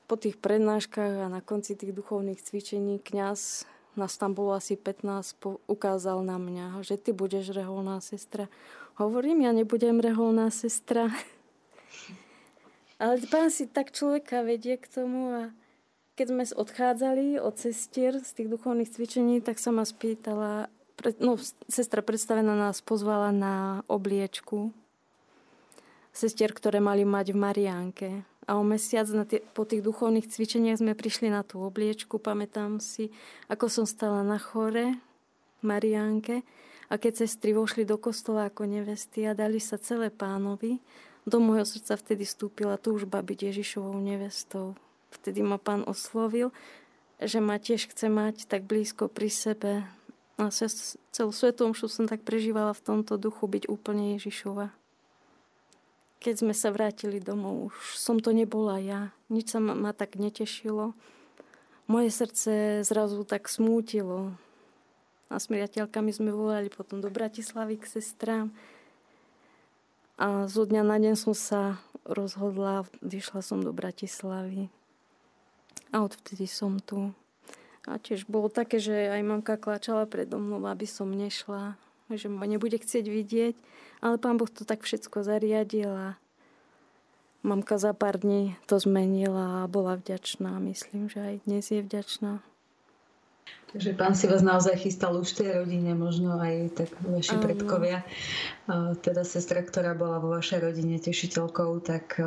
po 0.08 0.16
tých 0.16 0.40
prednáškach 0.40 1.24
a 1.24 1.28
na 1.28 1.44
konci 1.44 1.76
tých 1.76 1.92
duchovných 1.92 2.40
cvičení 2.40 3.02
kňaz 3.04 3.68
nás 3.96 4.16
tam 4.16 4.36
asi 4.56 4.80
15, 4.80 5.68
ukázal 5.68 6.24
na 6.24 6.40
mňa, 6.40 6.80
že 6.84 6.96
ty 6.96 7.12
budeš 7.12 7.52
reholná 7.52 8.00
sestra. 8.00 8.48
Hovorím, 8.96 9.44
ja 9.44 9.52
nebudem 9.52 10.00
reholná 10.00 10.48
sestra. 10.52 11.12
Ale 13.02 13.18
pán 13.28 13.50
si 13.50 13.66
tak 13.66 13.92
človeka 13.92 14.46
vedie 14.46 14.78
k 14.78 14.86
tomu 14.86 15.34
a 15.34 15.44
keď 16.16 16.26
sme 16.28 16.44
odchádzali 16.54 17.42
od 17.42 17.58
cestier 17.58 18.22
z 18.22 18.32
tých 18.38 18.48
duchovných 18.52 18.94
cvičení, 18.94 19.42
tak 19.42 19.58
sa 19.58 19.74
ma 19.74 19.88
spýtala, 19.88 20.70
no, 21.18 21.40
sestra 21.66 22.06
predstavená 22.06 22.54
nás 22.54 22.84
pozvala 22.86 23.34
na 23.34 23.82
obliečku 23.90 24.70
sestier, 26.14 26.52
ktoré 26.52 26.78
mali 26.84 27.08
mať 27.08 27.34
v 27.34 27.38
Mariánke. 27.40 28.10
A 28.50 28.58
o 28.58 28.64
mesiac 28.66 29.06
na 29.14 29.22
tie, 29.22 29.46
po 29.54 29.70
tých 29.70 29.86
duchovných 29.86 30.26
cvičeniach 30.26 30.82
sme 30.82 30.98
prišli 30.98 31.30
na 31.30 31.46
tú 31.46 31.62
obliečku. 31.62 32.18
Pamätám 32.18 32.82
si, 32.82 33.14
ako 33.46 33.70
som 33.70 33.86
stala 33.86 34.26
na 34.26 34.42
chore 34.42 34.98
Mariánke 35.62 36.42
a 36.90 36.98
keď 36.98 37.24
sestry 37.24 37.54
vošli 37.54 37.86
do 37.86 38.02
kostola 38.02 38.50
ako 38.50 38.66
nevesty 38.66 39.30
a 39.30 39.38
dali 39.38 39.62
sa 39.62 39.78
celé 39.78 40.10
pánovi, 40.10 40.82
do 41.22 41.38
môjho 41.38 41.70
srdca 41.70 42.02
vtedy 42.02 42.26
vstúpila 42.26 42.82
túžba 42.82 43.22
byť 43.22 43.54
Ježišovou 43.54 43.94
nevestou. 44.02 44.74
Vtedy 45.14 45.46
ma 45.46 45.62
pán 45.62 45.86
oslovil, 45.86 46.50
že 47.22 47.38
ma 47.38 47.62
tiež 47.62 47.94
chce 47.94 48.10
mať 48.10 48.50
tak 48.50 48.66
blízko 48.66 49.06
pri 49.06 49.30
sebe. 49.30 49.86
A 50.42 50.50
celú 51.14 51.30
svetom 51.30 51.78
som 51.78 52.10
tak 52.10 52.26
prežívala 52.26 52.74
v 52.74 52.82
tomto 52.82 53.22
duchu 53.22 53.46
byť 53.46 53.70
úplne 53.70 54.18
Ježišova 54.18 54.81
keď 56.22 56.46
sme 56.46 56.54
sa 56.54 56.70
vrátili 56.70 57.18
domov, 57.18 57.74
už 57.74 57.98
som 57.98 58.22
to 58.22 58.30
nebola 58.30 58.78
ja. 58.78 59.10
Nič 59.34 59.58
sa 59.58 59.60
ma, 59.60 59.74
ma 59.74 59.90
tak 59.90 60.22
netešilo. 60.22 60.94
Moje 61.90 62.14
srdce 62.14 62.86
zrazu 62.86 63.26
tak 63.26 63.50
smútilo. 63.50 64.38
A 65.34 65.42
s 65.42 65.50
priateľkami 65.50 66.14
sme 66.14 66.30
volali 66.30 66.70
potom 66.70 67.02
do 67.02 67.10
Bratislavy 67.10 67.82
k 67.82 67.90
sestrám. 67.90 68.54
A 70.22 70.46
zo 70.46 70.70
dňa 70.70 70.86
na 70.86 71.02
deň 71.02 71.18
som 71.18 71.34
sa 71.34 71.82
rozhodla, 72.06 72.86
vyšla 73.02 73.42
som 73.42 73.66
do 73.66 73.74
Bratislavy. 73.74 74.70
A 75.90 76.06
odvtedy 76.06 76.46
som 76.46 76.78
tu. 76.78 77.10
A 77.90 77.98
tiež 77.98 78.30
bolo 78.30 78.46
také, 78.46 78.78
že 78.78 78.94
aj 79.10 79.26
mamka 79.26 79.58
kláčala 79.58 80.06
predo 80.06 80.38
mnou, 80.38 80.62
aby 80.70 80.86
som 80.86 81.10
nešla, 81.10 81.82
že 82.16 82.32
ma 82.32 82.48
nebude 82.48 82.80
chcieť 82.80 83.06
vidieť. 83.06 83.56
Ale 84.02 84.18
pán 84.18 84.42
Boh 84.42 84.50
to 84.50 84.66
tak 84.66 84.82
všetko 84.82 85.22
zariadil 85.22 85.92
a 85.94 86.08
mamka 87.46 87.78
za 87.78 87.94
pár 87.94 88.18
dní 88.18 88.58
to 88.66 88.82
zmenila 88.82 89.66
a 89.66 89.70
bola 89.70 89.98
vďačná. 89.98 90.58
Myslím, 90.58 91.10
že 91.10 91.20
aj 91.22 91.36
dnes 91.46 91.66
je 91.70 91.82
vďačná. 91.86 92.42
Takže 93.72 93.96
pán 93.96 94.14
si 94.20 94.28
vás 94.28 94.44
naozaj 94.44 94.84
chystal 94.84 95.16
už 95.16 95.32
tej 95.32 95.64
rodine, 95.64 95.96
možno 95.96 96.36
aj 96.36 96.76
tak 96.76 96.92
vaši 97.08 97.40
Áno. 97.40 97.44
predkovia. 97.48 98.04
Teda 99.00 99.24
sestra, 99.24 99.64
ktorá 99.64 99.96
bola 99.96 100.20
vo 100.20 100.36
vašej 100.36 100.60
rodine 100.60 101.00
tešiteľkou, 101.00 101.80
tak 101.80 102.20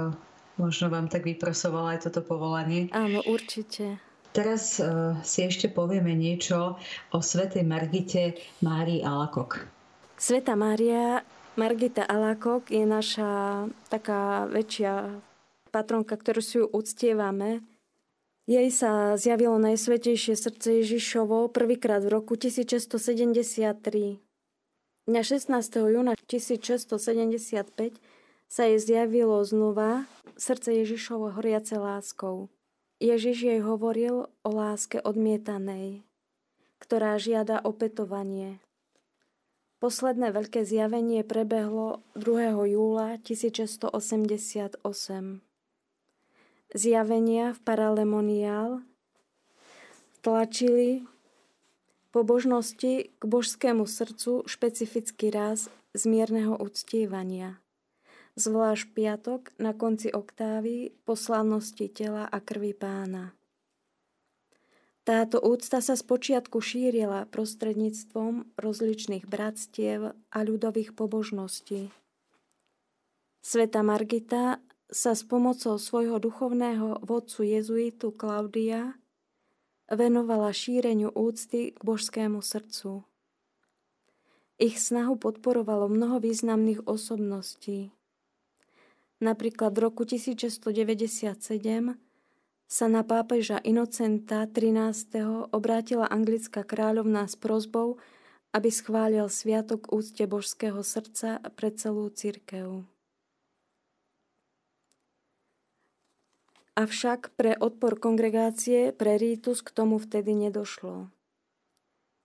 možno 0.56 0.88
vám 0.88 1.12
tak 1.12 1.28
vyprosovala 1.28 1.98
aj 1.98 2.08
toto 2.08 2.24
povolanie. 2.24 2.88
Áno, 2.96 3.20
určite. 3.28 4.00
Teraz 4.32 4.80
si 5.22 5.38
ešte 5.44 5.68
povieme 5.68 6.16
niečo 6.16 6.80
o 7.12 7.18
svetej 7.20 7.62
Margite 7.62 8.40
Márii 8.64 9.04
Alakok. 9.04 9.73
Sveta 10.24 10.56
Mária 10.56 11.20
Margita 11.60 12.00
Alákok 12.00 12.72
je 12.72 12.88
naša 12.88 13.68
taká 13.92 14.48
väčšia 14.48 15.20
patronka, 15.68 16.16
ktorú 16.16 16.40
si 16.40 16.56
ju 16.56 16.64
uctievame. 16.64 17.60
Jej 18.48 18.72
sa 18.72 19.20
zjavilo 19.20 19.60
Najsvetejšie 19.60 20.32
srdce 20.32 20.80
Ježišovo 20.80 21.52
prvýkrát 21.52 22.00
v 22.00 22.16
roku 22.16 22.40
1673. 22.40 23.36
Dňa 25.04 25.22
16. 25.28 25.92
júna 25.92 26.16
1675 26.16 28.00
sa 28.48 28.62
jej 28.64 28.80
zjavilo 28.80 29.44
znova 29.44 30.08
srdce 30.40 30.72
Ježišovo 30.72 31.36
horiace 31.36 31.76
láskou. 31.76 32.48
Ježiš 32.96 33.44
jej 33.44 33.60
hovoril 33.60 34.32
o 34.40 34.48
láske 34.48 35.04
odmietanej, 35.04 36.00
ktorá 36.80 37.20
žiada 37.20 37.60
opetovanie. 37.60 38.63
Posledné 39.84 40.32
veľké 40.32 40.64
zjavenie 40.64 41.20
prebehlo 41.28 42.00
2. 42.16 42.56
júla 42.72 43.20
1688. 43.20 44.80
Zjavenia 46.72 47.52
v 47.52 47.60
Paralemoniál 47.60 48.80
tlačili 50.24 51.04
pobožnosti 52.16 53.12
k 53.12 53.22
božskému 53.28 53.84
srdcu 53.84 54.48
špecifický 54.48 55.28
raz 55.28 55.68
zmierneho 55.92 56.56
uctievania. 56.56 57.60
Zvlášť 58.40 58.88
piatok 58.88 59.52
na 59.60 59.76
konci 59.76 60.08
oktávy 60.08 60.96
po 61.04 61.12
tela 61.92 62.24
a 62.24 62.40
krvi 62.40 62.72
pána. 62.72 63.36
Táto 65.04 65.36
úcta 65.36 65.84
sa 65.84 66.00
spočiatku 66.00 66.64
šírila 66.64 67.28
prostredníctvom 67.28 68.56
rozličných 68.56 69.28
bratstiev 69.28 70.16
a 70.16 70.38
ľudových 70.40 70.96
pobožností. 70.96 71.92
Sveta 73.44 73.84
Margita 73.84 74.64
sa 74.88 75.12
s 75.12 75.20
pomocou 75.28 75.76
svojho 75.76 76.16
duchovného 76.16 77.04
vodcu 77.04 77.44
jezuitu 77.44 78.16
Klaudia 78.16 78.96
venovala 79.92 80.56
šíreniu 80.56 81.12
úcty 81.12 81.76
k 81.76 81.80
božskému 81.84 82.40
srdcu. 82.40 83.04
Ich 84.56 84.80
snahu 84.80 85.20
podporovalo 85.20 85.92
mnoho 85.92 86.16
významných 86.16 86.88
osobností. 86.88 87.92
Napríklad 89.20 89.76
v 89.76 89.80
roku 89.84 90.08
1697 90.08 92.03
sa 92.74 92.90
na 92.90 93.06
pápeža 93.06 93.62
Inocenta 93.62 94.50
13. 94.50 95.54
obrátila 95.54 96.10
anglická 96.10 96.66
kráľovná 96.66 97.30
s 97.30 97.38
prozbou, 97.38 98.02
aby 98.50 98.66
schválil 98.66 99.30
sviatok 99.30 99.94
úcte 99.94 100.26
božského 100.26 100.82
srdca 100.82 101.38
pre 101.54 101.70
celú 101.70 102.10
církev. 102.10 102.82
Avšak 106.74 107.38
pre 107.38 107.54
odpor 107.54 107.94
kongregácie 108.02 108.90
pre 108.90 109.22
rítus 109.22 109.62
k 109.62 109.70
tomu 109.70 110.02
vtedy 110.02 110.34
nedošlo. 110.34 111.14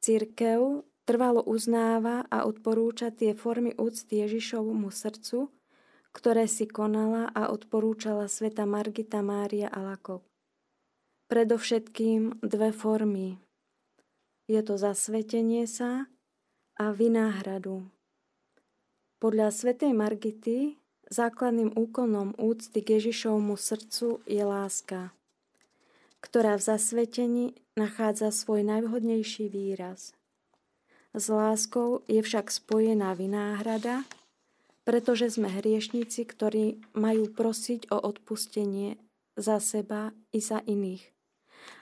Církev 0.02 0.82
trvalo 1.06 1.46
uznáva 1.46 2.26
a 2.26 2.50
odporúča 2.50 3.14
tie 3.14 3.38
formy 3.38 3.78
úcty 3.78 4.26
Ježišovmu 4.26 4.90
srdcu, 4.90 5.54
ktoré 6.10 6.50
si 6.50 6.66
konala 6.66 7.30
a 7.38 7.54
odporúčala 7.54 8.26
sveta 8.26 8.66
Margita 8.66 9.22
Mária 9.22 9.70
Alakok 9.70 10.29
predovšetkým 11.30 12.42
dve 12.42 12.74
formy. 12.74 13.38
Je 14.50 14.66
to 14.66 14.82
zasvetenie 14.82 15.70
sa 15.70 16.10
a 16.74 16.90
vynáhradu. 16.90 17.86
Podľa 19.22 19.54
svätej 19.54 19.94
Margity 19.94 20.82
základným 21.14 21.78
úkonom 21.78 22.34
úcty 22.34 22.82
k 22.82 22.98
Ježišovmu 22.98 23.62
srdcu 23.62 24.26
je 24.26 24.42
láska, 24.42 25.14
ktorá 26.18 26.58
v 26.58 26.66
zasvetení 26.66 27.46
nachádza 27.78 28.34
svoj 28.34 28.66
najvhodnejší 28.66 29.54
výraz. 29.54 30.18
S 31.14 31.30
láskou 31.30 32.02
je 32.10 32.26
však 32.26 32.50
spojená 32.50 33.14
vynáhrada, 33.14 34.02
pretože 34.82 35.38
sme 35.38 35.54
hriešnici, 35.54 36.26
ktorí 36.26 36.82
majú 36.98 37.30
prosiť 37.30 37.94
o 37.94 38.02
odpustenie 38.02 38.98
za 39.38 39.62
seba 39.62 40.10
i 40.34 40.42
za 40.42 40.66
iných 40.66 41.19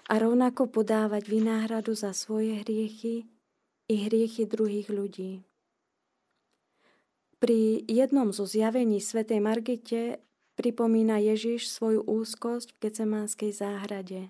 a 0.07 0.13
rovnako 0.17 0.71
podávať 0.71 1.27
vynáhradu 1.27 1.93
za 1.93 2.15
svoje 2.15 2.63
hriechy 2.63 3.27
i 3.87 3.95
hriechy 4.07 4.47
druhých 4.47 4.87
ľudí. 4.87 5.43
Pri 7.37 7.85
jednom 7.85 8.33
zo 8.33 8.49
zjavení 8.49 8.97
svätej 8.97 9.37
Margite 9.37 10.25
pripomína 10.57 11.21
Ježiš 11.21 11.69
svoju 11.69 12.01
úzkosť 12.01 12.73
v 12.73 12.79
Gecemánskej 12.81 13.51
záhrade. 13.53 14.21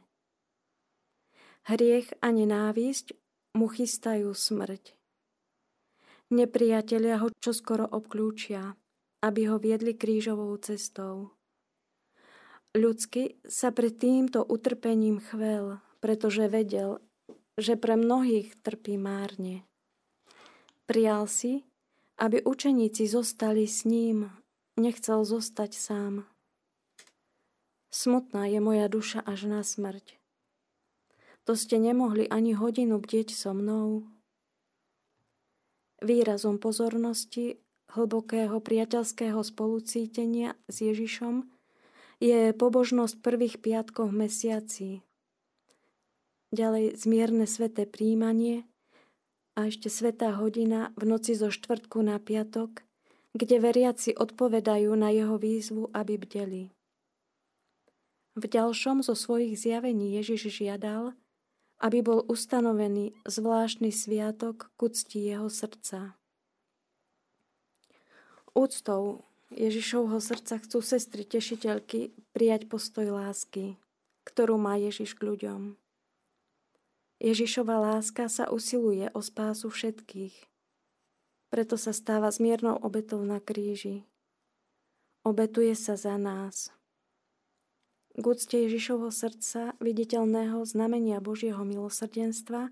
Hriech 1.68 2.12
a 2.20 2.28
nenávisť 2.36 3.16
mu 3.56 3.72
chystajú 3.72 4.36
smrť. 4.36 4.96
Nepriatelia 6.28 7.24
ho 7.24 7.32
čoskoro 7.40 7.88
obklúčia, 7.88 8.76
aby 9.24 9.48
ho 9.48 9.56
viedli 9.56 9.96
krížovou 9.96 10.52
cestou. 10.60 11.37
Ľudsky 12.76 13.40
sa 13.48 13.72
pred 13.72 13.96
týmto 13.96 14.44
utrpením 14.44 15.24
chvel, 15.24 15.80
pretože 16.04 16.52
vedel, 16.52 17.00
že 17.58 17.80
pre 17.80 17.96
mnohých 17.96 18.54
trpí 18.62 19.00
márne. 19.00 19.66
Prijal 20.88 21.28
si, 21.28 21.68
aby 22.18 22.42
učeníci 22.42 23.06
zostali 23.08 23.68
s 23.68 23.86
ním, 23.86 24.32
nechcel 24.78 25.26
zostať 25.26 25.72
sám. 25.74 26.14
Smutná 27.92 28.46
je 28.46 28.60
moja 28.62 28.86
duša 28.92 29.26
až 29.26 29.50
na 29.50 29.66
smrť. 29.66 30.22
To 31.50 31.56
ste 31.56 31.80
nemohli 31.80 32.28
ani 32.28 32.54
hodinu 32.54 33.00
bdieť 33.00 33.32
so 33.32 33.56
mnou. 33.56 34.06
Výrazom 36.04 36.62
pozornosti 36.62 37.58
hlbokého 37.96 38.60
priateľského 38.62 39.42
spolucítenia 39.42 40.54
s 40.70 40.84
Ježišom 40.84 41.57
je 42.18 42.54
pobožnosť 42.54 43.22
prvých 43.22 43.62
piatkov 43.62 44.10
mesiaci. 44.10 45.06
Ďalej 46.50 46.98
zmierne 46.98 47.46
sveté 47.46 47.86
príjmanie 47.86 48.66
a 49.54 49.68
ešte 49.70 49.92
svetá 49.92 50.34
hodina 50.38 50.96
v 50.96 51.04
noci 51.12 51.38
zo 51.38 51.52
štvrtku 51.52 52.02
na 52.02 52.18
piatok, 52.18 52.82
kde 53.38 53.62
veriaci 53.62 54.16
odpovedajú 54.18 54.90
na 54.98 55.14
jeho 55.14 55.36
výzvu, 55.38 55.94
aby 55.94 56.18
bdeli. 56.18 56.64
V 58.38 58.44
ďalšom 58.46 59.02
zo 59.02 59.18
svojich 59.18 59.58
zjavení 59.58 60.18
Ježiš 60.18 60.62
žiadal, 60.62 61.18
aby 61.78 62.02
bol 62.02 62.26
ustanovený 62.26 63.14
zvláštny 63.26 63.94
sviatok 63.94 64.74
k 64.74 64.80
úcti 64.82 65.20
jeho 65.22 65.50
srdca. 65.50 66.18
Úctou 68.58 69.27
Ježišovho 69.48 70.20
srdca 70.20 70.60
chcú 70.60 70.84
sestry 70.84 71.24
tešiteľky 71.24 72.12
prijať 72.36 72.68
postoj 72.68 73.16
lásky, 73.16 73.80
ktorú 74.28 74.60
má 74.60 74.76
Ježiš 74.76 75.16
k 75.16 75.24
ľuďom. 75.24 75.80
Ježišova 77.24 77.80
láska 77.80 78.28
sa 78.28 78.52
usiluje 78.52 79.08
o 79.16 79.24
spásu 79.24 79.72
všetkých. 79.72 80.36
Preto 81.48 81.80
sa 81.80 81.96
stáva 81.96 82.28
zmiernou 82.28 82.76
obetou 82.84 83.24
na 83.24 83.40
kríži. 83.40 84.04
Obetuje 85.24 85.74
sa 85.80 85.96
za 85.96 86.20
nás. 86.20 86.70
K 88.20 88.24
úcte 88.26 88.60
Ježišovho 88.60 89.16
srdca, 89.16 89.80
viditeľného 89.80 90.60
znamenia 90.68 91.24
Božieho 91.24 91.64
milosrdenstva, 91.64 92.70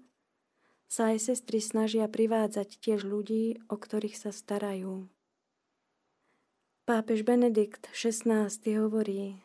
sa 0.91 1.01
aj 1.15 1.17
sestry 1.23 1.63
snažia 1.63 2.05
privádzať 2.11 2.77
tiež 2.83 3.07
ľudí, 3.07 3.63
o 3.71 3.79
ktorých 3.79 4.17
sa 4.19 4.31
starajú. 4.35 5.07
Pápež 6.85 7.25
Benedikt 7.25 7.89
XVI 7.97 8.45
hovorí, 8.77 9.41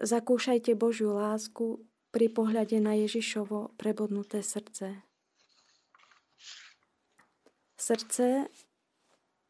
zakúšajte 0.00 0.72
Božiu 0.72 1.12
lásku 1.12 1.84
pri 2.08 2.32
pohľade 2.32 2.80
na 2.80 2.96
Ježišovo 2.96 3.76
prebodnuté 3.76 4.40
srdce. 4.40 5.04
Srdce 7.76 8.48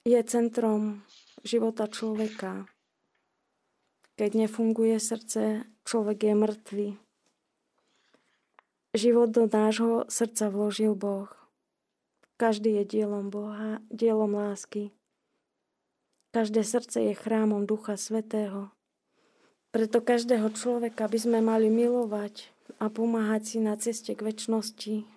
je 0.02 0.18
centrom 0.26 1.06
života 1.46 1.86
človeka. 1.86 2.66
Keď 4.18 4.30
nefunguje 4.34 4.98
srdce, 4.98 5.62
človek 5.86 6.18
je 6.26 6.34
mŕtvy. 6.34 6.88
Život 8.98 9.30
do 9.30 9.46
nášho 9.46 10.10
srdca 10.10 10.50
vložil 10.50 10.98
Boh. 10.98 11.30
Každý 12.34 12.82
je 12.82 12.98
dielom 12.98 13.30
Boha, 13.30 13.78
dielom 13.94 14.34
lásky. 14.34 14.90
Každé 16.28 16.60
srdce 16.60 17.08
je 17.08 17.16
chrámom 17.16 17.64
Ducha 17.64 17.96
Svetého. 17.96 18.68
Preto 19.72 20.04
každého 20.04 20.52
človeka 20.52 21.08
by 21.08 21.16
sme 21.16 21.40
mali 21.40 21.72
milovať 21.72 22.52
a 22.76 22.92
pomáhať 22.92 23.42
si 23.48 23.58
na 23.64 23.80
ceste 23.80 24.12
k 24.12 24.28
väčšnosti. 24.28 25.08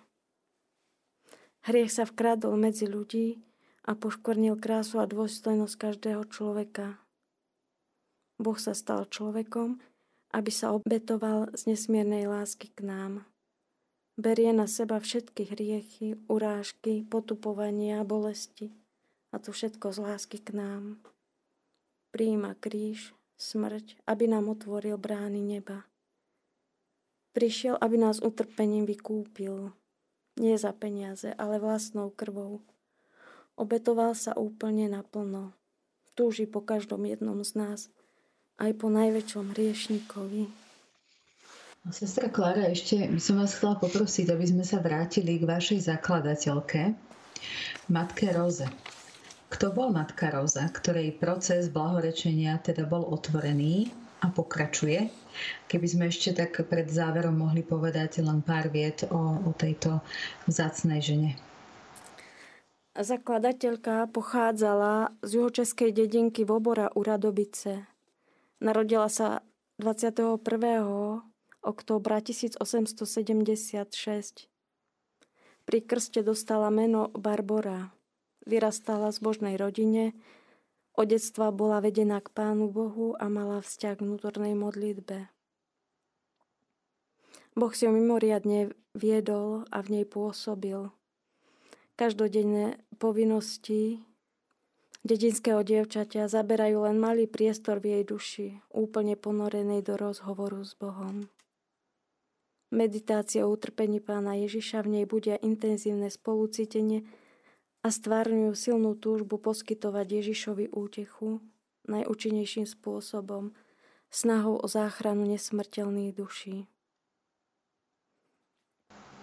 Hriech 1.68 1.92
sa 1.92 2.08
vkradol 2.08 2.56
medzi 2.56 2.88
ľudí 2.88 3.44
a 3.84 3.92
poškornil 3.92 4.56
krásu 4.56 5.04
a 5.04 5.06
dôstojnosť 5.06 5.76
každého 5.76 6.24
človeka. 6.32 6.96
Boh 8.40 8.56
sa 8.56 8.72
stal 8.72 9.04
človekom, 9.04 9.84
aby 10.32 10.48
sa 10.48 10.72
obetoval 10.72 11.52
z 11.52 11.76
nesmiernej 11.76 12.24
lásky 12.24 12.72
k 12.72 12.88
nám. 12.88 13.28
Berie 14.16 14.56
na 14.56 14.64
seba 14.64 14.96
všetky 14.96 15.52
hriechy, 15.52 16.16
urážky, 16.24 17.04
potupovania, 17.04 18.00
bolesti 18.00 18.72
a 19.32 19.40
to 19.40 19.50
všetko 19.50 19.90
z 19.90 19.98
lásky 19.98 20.38
k 20.38 20.52
nám. 20.52 21.00
Príjima 22.12 22.52
kríž, 22.54 23.16
smrť, 23.40 23.98
aby 24.04 24.28
nám 24.28 24.52
otvoril 24.52 25.00
brány 25.00 25.40
neba. 25.40 25.88
Prišiel, 27.32 27.80
aby 27.80 27.96
nás 27.96 28.20
utrpením 28.20 28.84
vykúpil. 28.84 29.72
Nie 30.36 30.60
za 30.60 30.76
peniaze, 30.76 31.32
ale 31.40 31.56
vlastnou 31.56 32.12
krvou. 32.12 32.60
Obetoval 33.56 34.12
sa 34.12 34.36
úplne 34.36 34.92
naplno. 34.92 35.56
Túži 36.12 36.44
po 36.44 36.60
každom 36.60 37.08
jednom 37.08 37.40
z 37.40 37.52
nás– 37.56 37.80
aj 38.62 38.70
po 38.78 38.86
najväčšom 38.92 39.58
hriešnikovi. 39.58 40.46
Sestra 41.90 42.30
Klára, 42.30 42.70
ešte 42.70 43.10
by 43.10 43.18
som 43.18 43.42
vás 43.42 43.58
chcela 43.58 43.74
poprosiť, 43.74 44.30
aby 44.30 44.46
sme 44.46 44.62
sa 44.62 44.78
vrátili 44.78 45.42
k 45.42 45.50
vašej 45.50 45.90
zakladateľke, 45.90 46.94
Matke 47.90 48.30
Roze. 48.30 48.70
Kto 49.52 49.68
bol 49.68 49.92
Matka 49.92 50.32
Roza, 50.32 50.64
ktorej 50.64 51.20
proces 51.20 51.68
blahorečenia 51.68 52.56
teda 52.64 52.88
bol 52.88 53.04
otvorený 53.04 53.92
a 54.24 54.32
pokračuje? 54.32 55.12
Keby 55.68 55.86
sme 55.92 56.08
ešte 56.08 56.32
tak 56.32 56.56
pred 56.72 56.88
záverom 56.88 57.36
mohli 57.36 57.60
povedať 57.60 58.24
len 58.24 58.40
pár 58.40 58.72
viet 58.72 59.04
o, 59.12 59.44
o 59.44 59.52
tejto 59.52 60.00
vzácnej 60.48 61.04
žene. 61.04 61.36
Zakladateľka 62.96 64.08
pochádzala 64.08 65.20
z 65.20 65.30
juhočeskej 65.36 65.92
dedinky 65.96 66.48
Vobora 66.48 66.88
u 66.96 67.04
Radobice. 67.04 67.84
Narodila 68.56 69.12
sa 69.12 69.44
21. 69.76 70.40
októbra 71.60 72.24
1876. 72.24 74.48
Pri 75.68 75.78
krste 75.84 76.24
dostala 76.24 76.72
meno 76.72 77.12
Barbora. 77.12 77.92
Vyrastala 78.42 79.14
v 79.14 79.18
zbožnej 79.18 79.54
rodine, 79.54 80.12
od 80.92 81.08
detstva 81.08 81.48
bola 81.54 81.80
vedená 81.80 82.20
k 82.20 82.28
Pánu 82.34 82.68
Bohu 82.68 83.16
a 83.16 83.30
mala 83.32 83.64
vzťah 83.64 83.94
k 83.96 84.04
vnútornej 84.04 84.52
modlitbe. 84.52 85.30
Boh 87.52 87.72
si 87.72 87.84
ju 87.84 87.92
mimoriadne 87.92 88.72
viedol 88.96 89.68
a 89.68 89.80
v 89.84 89.88
nej 90.00 90.04
pôsobil. 90.08 90.88
Každodenné 91.96 92.80
povinnosti 92.96 94.00
dedinského 95.04 95.60
dievčaťa 95.60 96.28
zaberajú 96.28 96.88
len 96.88 96.96
malý 96.96 97.28
priestor 97.28 97.78
v 97.78 98.00
jej 98.00 98.04
duši, 98.04 98.46
úplne 98.72 99.16
ponorenej 99.16 99.84
do 99.84 100.00
rozhovoru 100.00 100.64
s 100.64 100.72
Bohom. 100.76 101.28
Meditácia 102.72 103.44
o 103.44 103.52
utrpení 103.52 104.00
pána 104.00 104.32
Ježiša 104.32 104.80
v 104.88 104.88
nej 104.88 105.04
budia 105.04 105.36
intenzívne 105.44 106.08
spolucítenie 106.08 107.04
a 107.82 107.88
stvárňujú 107.90 108.54
silnú 108.54 108.94
túžbu 108.94 109.42
poskytovať 109.42 110.22
Ježišovi 110.22 110.70
útechu 110.70 111.42
najúčinnejším 111.90 112.66
spôsobom, 112.66 113.50
snahou 114.06 114.60
o 114.60 114.66
záchranu 114.70 115.26
nesmrteľných 115.26 116.14
duší. 116.14 116.70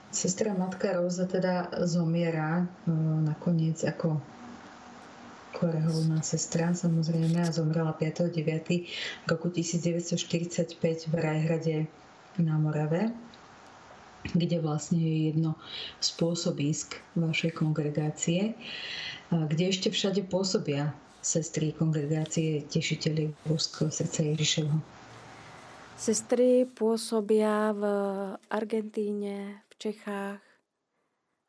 Sestra 0.10 0.58
Matka 0.58 0.98
Róza 0.98 1.30
teda 1.30 1.70
zomiera 1.86 2.66
e, 2.66 2.92
nakoniec 3.30 3.86
ako 3.86 4.18
reholná 5.60 6.24
sestra, 6.24 6.72
samozrejme, 6.72 7.44
a 7.44 7.52
zomrela 7.52 7.92
5.9. 7.92 8.88
roku 9.28 9.52
1945 9.52 11.12
v 11.12 11.14
Rajhrade 11.14 11.76
na 12.40 12.56
Morave, 12.56 13.12
kde 14.36 14.62
vlastne 14.62 15.00
je 15.00 15.34
jedno 15.34 15.56
spôsobisk 16.04 17.00
vašej 17.16 17.56
kongregácie, 17.58 18.54
kde 19.30 19.64
ešte 19.70 19.94
všade 19.94 20.26
pôsobia 20.26 20.94
sestry 21.20 21.76
kongregácie 21.76 22.64
tešiteľi 22.66 23.36
Božského 23.46 23.92
srdca 23.92 24.24
Ježišovho. 24.34 24.80
Sestry 26.00 26.64
pôsobia 26.64 27.76
v 27.76 27.84
Argentíne, 28.48 29.68
v 29.68 29.74
Čechách, 29.76 30.40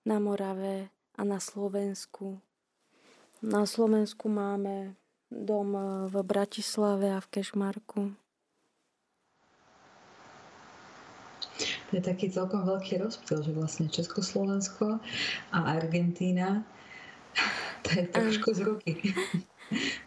na 0.03 0.19
Morave 0.19 0.91
a 1.15 1.23
na 1.23 1.39
Slovensku. 1.39 2.43
Na 3.41 3.63
Slovensku 3.63 4.27
máme 4.27 4.99
dom 5.31 5.73
v 6.11 6.15
Bratislave 6.27 7.15
a 7.15 7.23
v 7.23 7.31
Kešmarku. 7.31 8.11
To 11.41 11.49
je 11.91 12.01
taký 12.03 12.31
celkom 12.31 12.63
veľký 12.63 13.03
rozptyl, 13.03 13.43
že 13.43 13.53
vlastne 13.55 13.87
Československo 13.91 15.03
a 15.51 15.59
Argentína 15.75 16.63
to 17.85 17.89
je 17.99 18.05
trošku 18.11 18.49
z 18.55 18.61
ruky. 18.67 18.93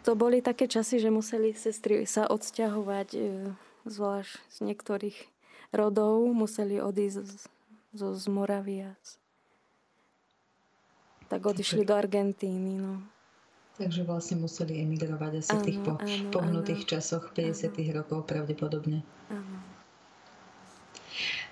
To 0.04 0.12
boli 0.12 0.44
také 0.44 0.68
časy, 0.68 1.00
že 1.00 1.08
museli 1.08 1.56
sestry 1.56 2.04
sa 2.04 2.28
odsťahovať, 2.28 3.08
e, 3.16 3.20
zvlášť 3.88 4.32
z 4.52 4.58
niektorých 4.60 5.16
rodov, 5.72 6.28
museli 6.36 6.84
odísť 6.84 7.48
zo 7.96 8.12
z 8.12 8.24
Moravia. 8.28 8.92
Tak 11.32 11.40
odišli 11.40 11.88
do 11.88 11.96
Argentíny. 11.96 12.76
No. 12.76 13.00
Takže 13.80 14.04
vlastne 14.04 14.38
museli 14.38 14.84
emigrovať 14.84 15.32
asi 15.40 15.54
v 15.56 15.62
tých 15.66 15.80
po, 15.82 15.96
áno, 15.96 16.30
pohnutých 16.30 16.84
áno. 16.84 16.90
časoch 16.94 17.24
50. 17.32 17.72
Áno. 17.72 18.04
rokov 18.04 18.18
pravdepodobne. 18.28 19.00
Áno. 19.32 19.56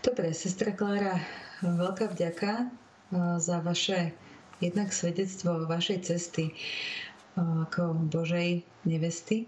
Dobre, 0.03 0.35
sestra 0.35 0.75
Klára, 0.75 1.15
veľká 1.63 2.11
vďaka 2.11 2.67
za 3.39 3.63
vaše 3.63 4.11
jednak 4.59 4.91
svedectvo 4.91 5.63
vašej 5.71 5.99
cesty 6.03 6.59
ako 7.39 8.11
Božej 8.11 8.67
nevesty 8.83 9.47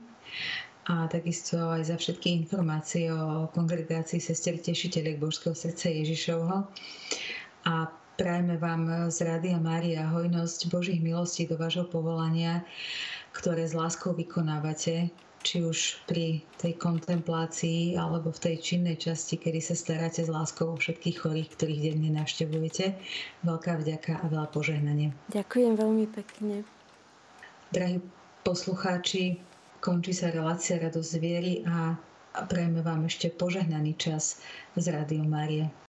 a 0.87 1.11
takisto 1.11 1.59
aj 1.59 1.91
za 1.91 1.99
všetky 1.99 2.47
informácie 2.47 3.11
o 3.11 3.51
kongregácii 3.51 4.23
sestier 4.23 4.55
tešiteľek 4.63 5.19
Božského 5.19 5.59
srdca 5.59 5.91
Ježišovho. 5.91 6.71
A 7.67 7.91
prajeme 8.15 8.55
vám 8.55 9.11
z 9.11 9.27
Rádia 9.27 9.59
Mária 9.59 10.07
hojnosť 10.07 10.71
Božích 10.71 11.03
milostí 11.03 11.51
do 11.51 11.59
vášho 11.59 11.91
povolania, 11.91 12.63
ktoré 13.35 13.67
s 13.67 13.75
láskou 13.75 14.15
vykonávate, 14.15 15.11
či 15.45 15.61
už 15.61 16.01
pri 16.09 16.41
tej 16.57 16.81
kontemplácii 16.81 18.01
alebo 18.01 18.33
v 18.33 18.41
tej 18.41 18.57
činnej 18.65 18.97
časti, 18.97 19.37
kedy 19.37 19.61
sa 19.61 19.77
staráte 19.77 20.25
s 20.25 20.33
láskou 20.33 20.73
o 20.73 20.81
všetkých 20.81 21.21
chorých, 21.21 21.53
ktorých 21.53 21.85
denne 21.93 22.17
navštevujete. 22.17 22.97
Veľká 23.45 23.77
vďaka 23.85 24.25
a 24.25 24.27
veľa 24.33 24.49
požehnania. 24.49 25.13
Ďakujem 25.29 25.77
veľmi 25.77 26.07
pekne. 26.09 26.65
Drahí 27.69 28.01
poslucháči, 28.41 29.37
Končí 29.85 30.17
sa 30.17 30.33
relácia 30.33 30.81
Radosť 30.81 31.13
viery 31.21 31.61
a 31.69 31.93
prejme 32.49 32.81
vám 32.81 33.05
ešte 33.05 33.29
požehnaný 33.29 34.01
čas 34.01 34.41
z 34.81 34.85
Rádio 34.89 35.29
Márie. 35.29 35.69